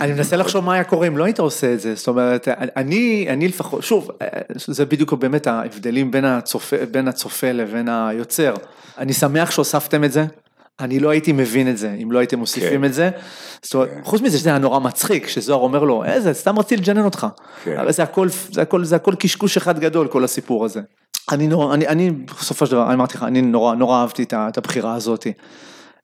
[0.00, 3.26] אני מנסה לחשוב מה היה קורה אם לא היית עושה את זה, זאת אומרת, אני,
[3.28, 4.10] אני לפחות, שוב,
[4.56, 8.54] זה בדיוק באמת ההבדלים בין הצופה, בין הצופה לבין היוצר.
[8.98, 10.24] אני שמח שהוספתם את זה,
[10.80, 12.84] אני לא הייתי מבין את זה אם לא הייתם מוסיפים כן.
[12.84, 13.10] את זה.
[13.62, 14.00] זאת אומרת, כן.
[14.04, 17.26] חוץ מזה שזה היה נורא מצחיק, שזוהר אומר לו, איזה, סתם רציתי לג'נן אותך.
[17.64, 17.76] כן.
[17.78, 20.80] הרי זה הכל, זה הכל, זה הכל קשקוש אחד גדול, כל הסיפור הזה.
[21.32, 24.58] אני נורא, אני, אני, בסופו של דבר, אני אמרתי לך, אני נורא, נורא אהבתי את
[24.58, 25.32] הבחירה הזאתי.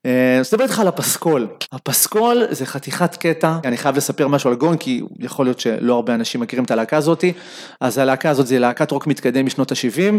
[0.07, 1.47] אה, אז נדבר איתך על הפסקול.
[1.73, 6.15] הפסקול זה חתיכת קטע, אני חייב לספר משהו על גון, כי יכול להיות שלא הרבה
[6.15, 7.33] אנשים מכירים את הלהקה הזאתי.
[7.81, 10.15] אז הלהקה הזאת זה להקת רוק מתקדם משנות ה-70,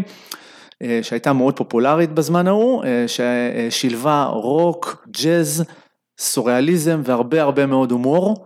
[1.01, 5.63] שהייתה מאוד פופולרית בזמן ההוא, אה, ששילבה רוק, ג'אז,
[6.19, 8.45] סוריאליזם והרבה הרבה מאוד הומור.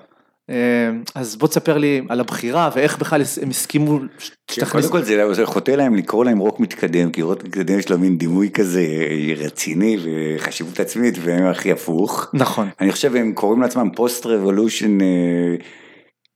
[0.50, 4.06] אה, אז בוא תספר לי על הבחירה ואיך בכלל הם הסכימו כן,
[4.48, 4.86] שתכניס...
[4.86, 8.00] קודם כל זה, זה חוטא להם לקרוא להם רוק מתקדם, כי רוק מתקדם יש לו
[8.00, 12.30] מין דימוי כזה אה, רציני וחשיבות עצמית, והם הכי הפוך.
[12.34, 12.70] נכון.
[12.80, 14.98] אני חושב הם קוראים לעצמם post revolution,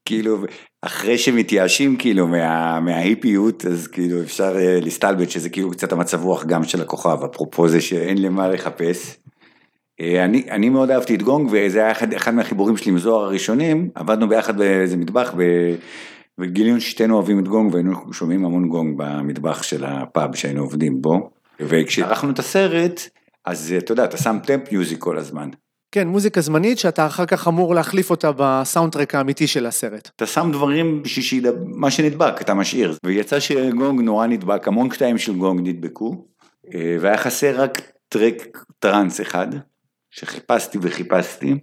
[0.04, 0.38] כאילו
[0.86, 6.44] אחרי שמתייאשים כאילו מה, מההיפיות אז כאילו אפשר אה, להסתלבט שזה כאילו קצת המצב רוח
[6.44, 9.16] גם של הכוכב, אפרופו זה שאין למה לחפש.
[10.00, 13.24] אה, אני, אני מאוד אהבתי את גונג וזה היה אחד, אחד מהחיבורים שלי עם זוהר
[13.24, 15.42] הראשונים, עבדנו ביחד באיזה מטבח ב,
[16.38, 21.30] וגילינו ששתינו אוהבים את גונג והיינו שומעים המון גונג במטבח של הפאב שהיינו עובדים בו.
[21.60, 23.00] וכשערכנו את הסרט,
[23.44, 25.48] אז אתה יודע, אתה שם טמפ מיוזיק כל הזמן.
[25.92, 30.10] כן, מוזיקה זמנית שאתה אחר כך אמור להחליף אותה בסאונדטרק האמיתי של הסרט.
[30.16, 32.96] אתה שם דברים בשביל מה שנדבק, אתה משאיר.
[33.04, 36.26] ויצא שגונג נורא נדבק, המון קטעים של גונג נדבקו,
[36.74, 39.48] אה, והיה חסר רק טרק טראנס אחד,
[40.10, 41.54] שחיפשתי וחיפשתי,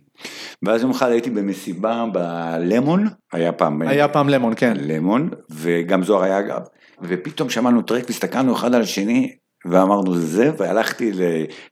[0.64, 3.82] ואז יום אחד הייתי במסיבה בלמון, היה פעם...
[3.82, 4.74] היה פעם למון, כן.
[4.80, 6.62] למון, וגם זוהר היה אגב,
[7.02, 9.36] ופתאום שמענו טרק והסתכלנו אחד על השני,
[9.66, 11.12] ואמרנו זה זה, והלכתי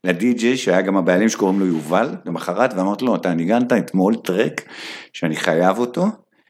[0.04, 4.62] לדי-ג'יי שהיה גם הבעלים שקוראים לו יובל, למחרת, ואמרתי לו, אתה ניגנת אתמול טרק
[5.14, 6.06] שאני חייב אותו,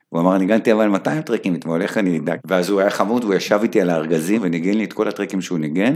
[0.10, 2.40] הוא אמר, ניגנתי אבל 200 טרקים אתמול, איך אני אדאג?
[2.48, 5.60] ואז הוא היה חמוד, והוא ישב איתי על הארגזים וניגן לי את כל הטרקים שהוא
[5.60, 5.96] ניגן,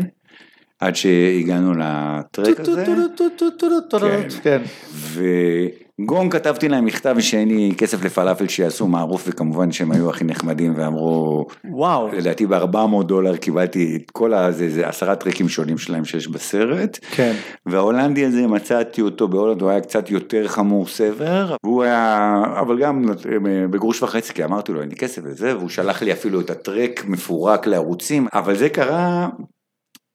[0.79, 2.85] עד שהגענו ל track הזה.
[4.43, 4.61] כן.
[6.01, 10.73] וגון כתבתי להם מכתב שאין לי כסף לפלאפל שיעשו מערוף, וכמובן שהם היו הכי נחמדים
[10.77, 12.07] ואמרו, וואו.
[12.07, 14.51] לדעתי ב-400 דולר קיבלתי את כל ה...
[14.51, 16.99] זה, זה עשרה track ים שונים שלהם שיש בסרט.
[17.11, 17.33] כן.
[17.65, 23.05] וההולנדי הזה מצאתי אותו בהולנד, הוא היה קצת יותר חמור סבר, והוא היה, אבל גם
[23.69, 26.59] בגרוש וחצי, כי אמרתי לו אין לי כסף וזה, והוא שלח לי אפילו את ה
[26.59, 29.27] track מפורק לערוצים, אבל זה קרה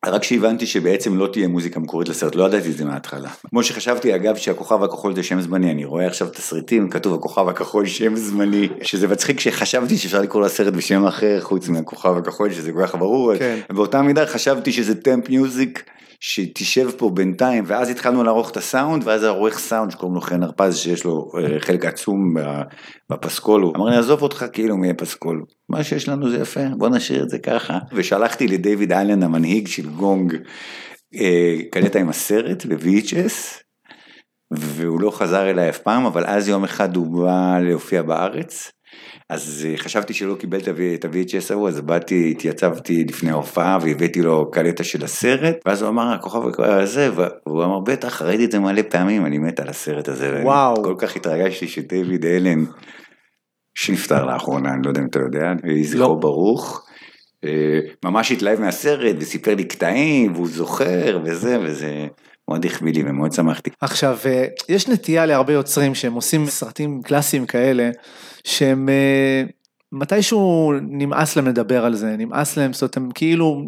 [0.06, 3.28] רק שהבנתי שבעצם לא תהיה מוזיקה מקורית לסרט, לא ידעתי את זה מההתחלה.
[3.50, 7.86] כמו שחשבתי אגב שהכוכב הכחול זה שם זמני, אני רואה עכשיו תסריטים, כתוב הכוכב הכחול
[7.86, 12.86] שם זמני, שזה מצחיק שחשבתי שאפשר לקרוא לסרט בשם אחר חוץ מהכוכב הכחול, שזה כל
[12.86, 13.58] כך ברור, כן.
[13.70, 15.84] באותה מידה חשבתי שזה טמפ מיוזיק.
[16.20, 20.76] שתשב פה בינתיים, ואז התחלנו לערוך את הסאונד, ואז העורך סאונד שקוראים לו חן הרפז,
[20.76, 22.34] שיש לו אה, חלק עצום
[23.10, 26.88] בפסקול, הוא אמר לי, עזוב אותך כאילו מי פסקול, מה שיש לנו זה יפה, בוא
[26.88, 27.78] נשאיר את זה ככה.
[27.92, 30.36] ושלחתי לדיוויד אלן, המנהיג של גונג,
[31.14, 33.62] אה, קלטה עם הסרט ב-VHS,
[34.50, 38.72] והוא לא חזר אליי אף פעם, אבל אז יום אחד הוא בא להופיע בארץ.
[39.30, 40.58] אז אה, חשבתי שלא קיבל
[40.94, 45.88] את ה-VHS ההוא, אז באתי, התייצבתי לפני ההופעה והבאתי לו קלטה של הסרט, ואז הוא
[45.88, 50.08] אמר, הכוכב הזה, והוא אמר, בטח, ראיתי את זה מלא פעמים, אני מת על הסרט
[50.08, 50.40] הזה.
[50.44, 50.84] וואו.
[50.84, 52.64] כל כך התרגשתי שדייוויד אלן,
[53.74, 56.18] שנפטר לאחרונה, אני לא יודע אם אתה יודע, יהי זכרו לא.
[56.20, 56.86] ברוך.
[57.44, 62.06] אה, ממש התלהב מהסרט וסיפר לי קטעים והוא זוכר וזה וזה
[62.48, 63.70] מאוד החביא לי ומאוד שמחתי.
[63.80, 67.90] עכשיו, אה, יש נטייה להרבה יוצרים שהם עושים סרטים קלאסיים כאלה,
[68.44, 69.42] שהם אה,
[69.92, 73.62] מתישהו נמאס להם לדבר על זה, נמאס להם, זאת אומרת, הם כאילו,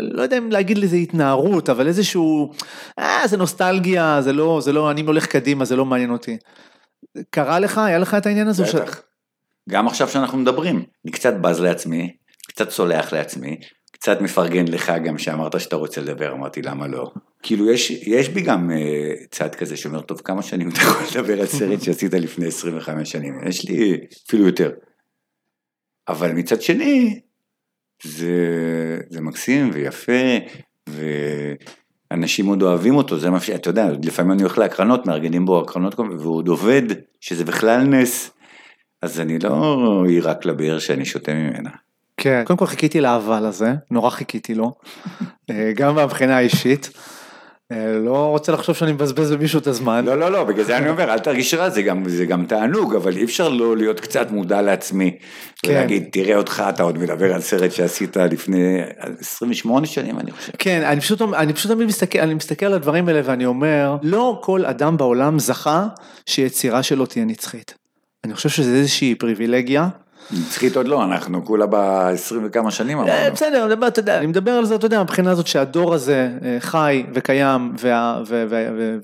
[0.00, 2.52] לא יודע אם להגיד לזה התנערות, אבל איזשהו,
[2.98, 6.36] אה, זה נוסטלגיה, זה לא, זה לא, אני הולך קדימה, זה לא מעניין אותי.
[7.30, 8.64] קרה לך, היה לך את העניין הזה?
[8.64, 9.02] בטח.
[9.68, 12.12] גם עכשיו שאנחנו מדברים, אני קצת בז לעצמי,
[12.48, 13.60] קצת סולח לעצמי,
[13.92, 17.12] קצת מפרגן לך גם שאמרת שאתה רוצה לדבר, אמרתי למה לא.
[17.42, 21.40] כאילו יש, יש בי גם uh, צד כזה שאומר, טוב, כמה שנים אתה יכול לדבר
[21.40, 23.40] על סרט שעשית לפני 25 שנים?
[23.48, 24.70] יש לי אפילו יותר.
[26.08, 27.20] אבל מצד שני,
[28.04, 28.36] זה,
[29.10, 30.12] זה מקסים ויפה,
[30.88, 33.50] ואנשים עוד אוהבים אותו, זה מה ש...
[33.50, 36.82] אתה יודע, לפעמים אני הולך להקרנות, מארגנים בו הקרנות, והוא עוד עובד,
[37.20, 38.30] שזה בכלל נס,
[39.02, 41.70] אז אני לא עיראק לבאר שאני שותה ממנה.
[42.16, 44.74] כן, קודם כל חיכיתי לאבל הזה, נורא חיכיתי לו,
[45.50, 46.90] אה, גם מהבחינה האישית.
[47.72, 50.04] אה, לא רוצה לחשוב שאני מבזבז במישהו את הזמן.
[50.04, 52.94] לא, לא, לא, בגלל זה אני אומר, אל תרגיש רע, זה גם, זה גם תענוג,
[52.94, 55.16] אבל אי אפשר לא להיות קצת מודע לעצמי.
[55.62, 55.70] כן.
[55.70, 58.80] ולהגיד, תראה אותך, אתה עוד מדבר על סרט שעשית לפני
[59.20, 60.52] 28 שנים, אני חושב.
[60.58, 64.40] כן, אני פשוט, אני פשוט תמיד מסתכל, אני מסתכל על הדברים האלה ואני אומר, לא
[64.42, 65.86] כל אדם בעולם זכה
[66.26, 67.74] שיצירה שלו תהיה נצחית.
[68.24, 69.88] אני חושב שזה איזושהי פריבילגיה.
[70.32, 72.14] נצחית עוד לא, אנחנו כולה ב-20
[72.44, 73.34] וכמה שנים אה, אמרנו.
[73.34, 76.30] בסדר, אני מדבר, אתה יודע, אני מדבר על זה, אתה יודע, מבחינה הזאת שהדור הזה
[76.44, 78.98] אה, חי וקיים, וה- ו- ו- ו-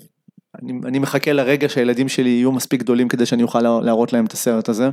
[0.63, 4.25] אני אני מחכה לרגע שהילדים שלי יהיו מספיק גדולים כדי שאני אוכל לה- להראות להם
[4.25, 4.91] את הסרט הזה.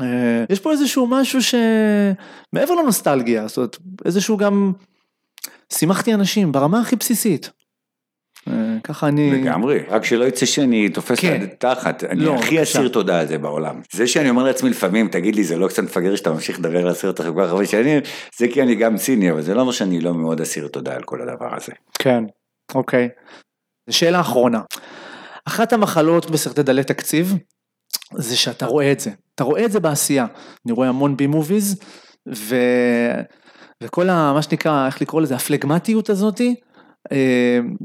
[0.00, 4.72] אה, יש פה איזשהו משהו שמעבר לנוסטלגיה, זאת אומרת, איזשהו גם,
[5.72, 7.50] שימחתי אנשים ברמה הכי בסיסית.
[8.84, 9.30] ככה אני...
[9.30, 11.42] לגמרי, רק שלא יצא שאני תופס כן.
[11.42, 12.62] את תחת, אני לא, הכי.
[12.62, 13.80] אסיר תודה על זה בעולם.
[13.92, 16.88] זה שאני אומר לעצמי לפעמים, תגיד לי, זה לא קצת מפגר שאתה ממשיך לדבר על
[16.88, 18.00] הסרט אחרי כל כך הרבה שנים,
[18.38, 21.02] זה כי אני גם ציני, אבל זה לא אומר שאני לא מאוד אסיר תודה על
[21.02, 21.72] כל הדבר הזה.
[21.98, 22.24] כן,
[22.74, 23.08] אוקיי.
[23.90, 24.60] שאלה אחרונה.
[25.44, 27.34] אחת המחלות בסרטי דלי תקציב,
[28.14, 29.10] זה שאתה רואה את זה.
[29.34, 30.26] אתה רואה את זה בעשייה.
[30.66, 31.80] אני רואה המון בי מוביז,
[32.34, 32.56] ו...
[33.82, 34.32] וכל ה...
[34.32, 36.54] מה שנקרא, איך לקרוא לזה, הפלגמטיות הזאתי,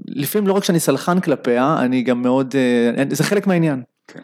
[0.08, 2.56] לפעמים לא רק שאני סלחן כלפיה, אני גם מאוד,
[2.98, 3.82] אה, זה חלק מהעניין.
[4.08, 4.20] כן.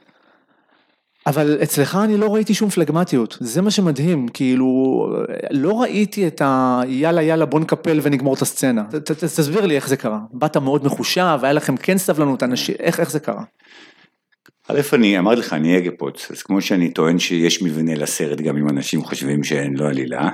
[1.28, 4.68] אבל אצלך אני לא ראיתי שום פלגמטיות, זה מה שמדהים, כאילו,
[5.52, 6.82] לא ראיתי את ה...
[6.88, 8.84] יאללה יאללה בוא נקפל ונגמור את הסצנה.
[8.84, 10.20] ת, ת, תסביר לי איך זה קרה.
[10.34, 13.44] באת מאוד מחושב, היה לכם כן סבלנות, אנשים, איך, איך זה קרה?
[14.68, 18.70] א', אני אמרתי לך, אני אגפוץ, אז כמו שאני טוען שיש מבנה לסרט, גם אם
[18.70, 20.30] אנשים חושבים שאין לו עלילה,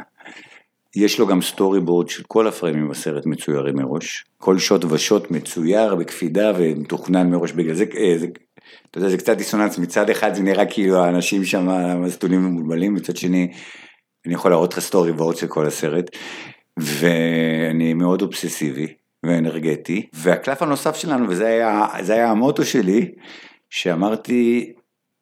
[0.96, 6.52] יש לו גם storyboard של כל הפריימים בסרט מצוירים מראש, כל שוט ושוט מצויר בקפידה
[6.58, 8.28] ומתוכנן מראש, בגלל זה, אה, זה
[8.92, 11.68] אתה יודע, זה קצת דיסוננס, מצד אחד זה נראה כאילו האנשים שם
[12.02, 13.52] מסטולים ומבולבלים, מצד שני,
[14.26, 16.10] אני יכול להראות לך storyboard של כל הסרט,
[16.80, 18.88] ואני מאוד אובססיבי
[19.26, 23.12] ואנרגטי, והקלף הנוסף שלנו, וזה היה, היה המוטו שלי,
[23.70, 24.74] שאמרתי,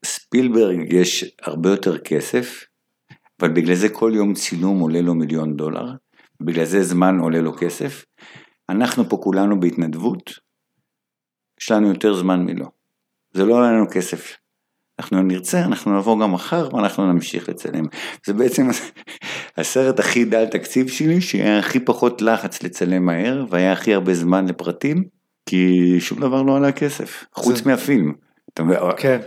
[0.06, 2.66] ספילברג יש הרבה יותר כסף,
[3.42, 5.92] אבל בגלל זה כל יום צילום עולה לו מיליון דולר,
[6.42, 8.06] בגלל זה זמן עולה לו כסף.
[8.70, 10.32] אנחנו פה כולנו בהתנדבות,
[11.62, 12.66] יש לנו יותר זמן מלא.
[13.34, 14.38] זה לא עולה לנו כסף.
[15.00, 17.86] אנחנו נרצה, אנחנו נבוא גם מחר ואנחנו נמשיך לצלם.
[18.26, 18.68] זה בעצם
[19.58, 24.46] הסרט הכי דל תקציב שלי, שהיה הכי פחות לחץ לצלם מהר, והיה הכי הרבה זמן
[24.48, 25.04] לפרטים,
[25.46, 28.14] כי שום דבר לא עלה כסף, חוץ זה- מהפילם.
[28.54, 28.64] אתה?
[28.98, 29.20] כן.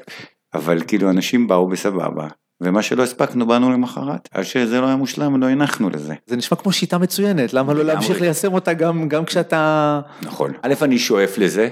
[0.54, 2.28] אבל כאילו אנשים באו בסבבה,
[2.60, 4.28] ומה שלא הספקנו באנו למחרת.
[4.32, 6.14] עד שזה לא היה מושלם, לא הנחנו לזה.
[6.26, 7.82] זה נשמע כמו שיטה מצוינת, למה לא.
[7.82, 10.00] להמשיך ליישם אותה גם, גם כשאתה...
[10.22, 10.52] נכון.
[10.62, 11.68] א', אני שואף לזה,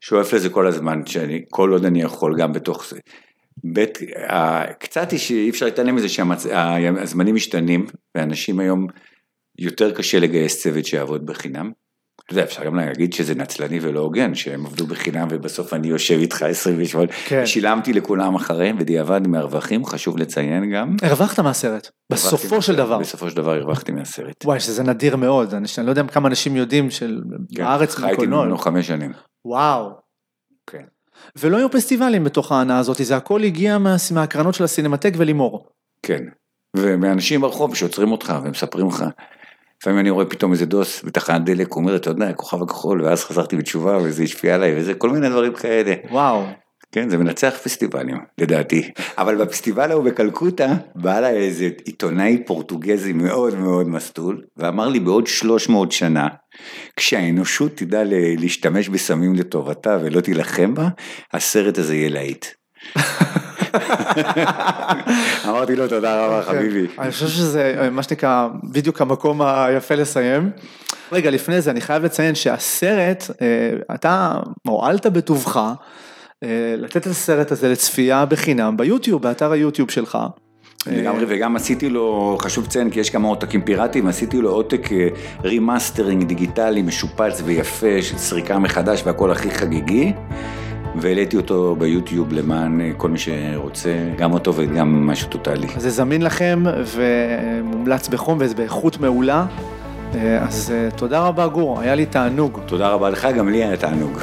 [0.00, 2.98] שואף לזה כל הזמן, שאני, כל עוד אני יכול גם בתוך זה.
[3.72, 3.84] ב',
[4.28, 8.86] ה- קצת שאי אפשר להתעלם מזה שהזמנים משתנים, ואנשים היום
[9.58, 11.72] יותר קשה לגייס צוות שיעבוד בחינם.
[12.28, 16.18] אתה יודע, אפשר גם להגיד שזה נצלני ולא הוגן, שהם עבדו בחינם ובסוף אני יושב
[16.18, 17.46] איתך 28, כן.
[17.46, 20.96] שילמתי לכולם אחריהם בדיעבד מהרווחים, חשוב לציין גם.
[21.02, 22.98] הרווחת מהסרט, בסופו של דבר.
[22.98, 24.44] בסופו של דבר הרווחתי מהסרט.
[24.44, 27.20] וואי, שזה נדיר מאוד, אני אני לא יודע כמה אנשים יודעים של
[27.56, 28.44] כן, בארץ חייתי בקולנוע.
[28.44, 29.12] ממנו חמש שנים.
[29.44, 29.90] וואו.
[30.70, 30.84] כן.
[31.36, 35.68] ולא היו פסטיבלים בתוך ההנאה הזאת, זה הכל הגיע מה- מהקרנות של הסינמטק ולימור.
[36.02, 36.22] כן.
[36.76, 39.04] ומאנשים ברחוב שעוצרים אותך ומספרים לך.
[39.82, 43.24] לפעמים אני רואה פתאום איזה דוס בתחנת דלק, הוא אומר, אתה יודע, כוכב הכחול, ואז
[43.24, 45.94] חזרתי בתשובה וזה השפיע עליי, וזה כל מיני דברים כאלה.
[46.10, 46.44] וואו.
[46.92, 48.90] כן, זה מנצח פסטיבלים, לדעתי.
[49.18, 55.26] אבל בפסטיבל ההוא בקלקוטה, בא אליי איזה עיתונאי פורטוגזי מאוד מאוד מסטול, ואמר לי בעוד
[55.26, 56.28] 300 שנה,
[56.96, 58.02] כשהאנושות תדע
[58.38, 60.88] להשתמש בסמים לטובתה ולא תילחם בה,
[61.32, 62.46] הסרט הזה יהיה להיט.
[65.48, 66.88] אמרתי לו תודה רבה חביבי.
[66.88, 67.02] כן.
[67.02, 70.50] אני חושב שזה אה, מה שנקרא בדיוק המקום היפה לסיים.
[71.12, 74.32] רגע, לפני זה אני חייב לציין שהסרט, אה, אתה
[74.66, 75.56] הואלת בטובך
[76.42, 80.18] אה, לתת את הסרט הזה לצפייה בחינם ביוטיוב, באתר היוטיוב שלך.
[80.86, 84.88] לגמרי, וגם עשיתי לו, חשוב לציין כי יש כמה עותקים פיראטיים, עשיתי לו עותק
[85.44, 90.12] remastering דיגיטלי משופץ ויפה של סריקה מחדש והכל הכי חגיגי.
[90.96, 95.66] והעליתי אותו ביוטיוב למען אה, כל מי שרוצה, גם אותו וגם משהו טוטאלי.
[95.76, 99.46] אז זה זמין לכם ומומלץ בחום וזה באיכות מעולה.
[100.14, 102.60] אה, אז אה, תודה רבה גור, היה לי תענוג.
[102.66, 104.18] תודה רבה לך, גם לי היה תענוג.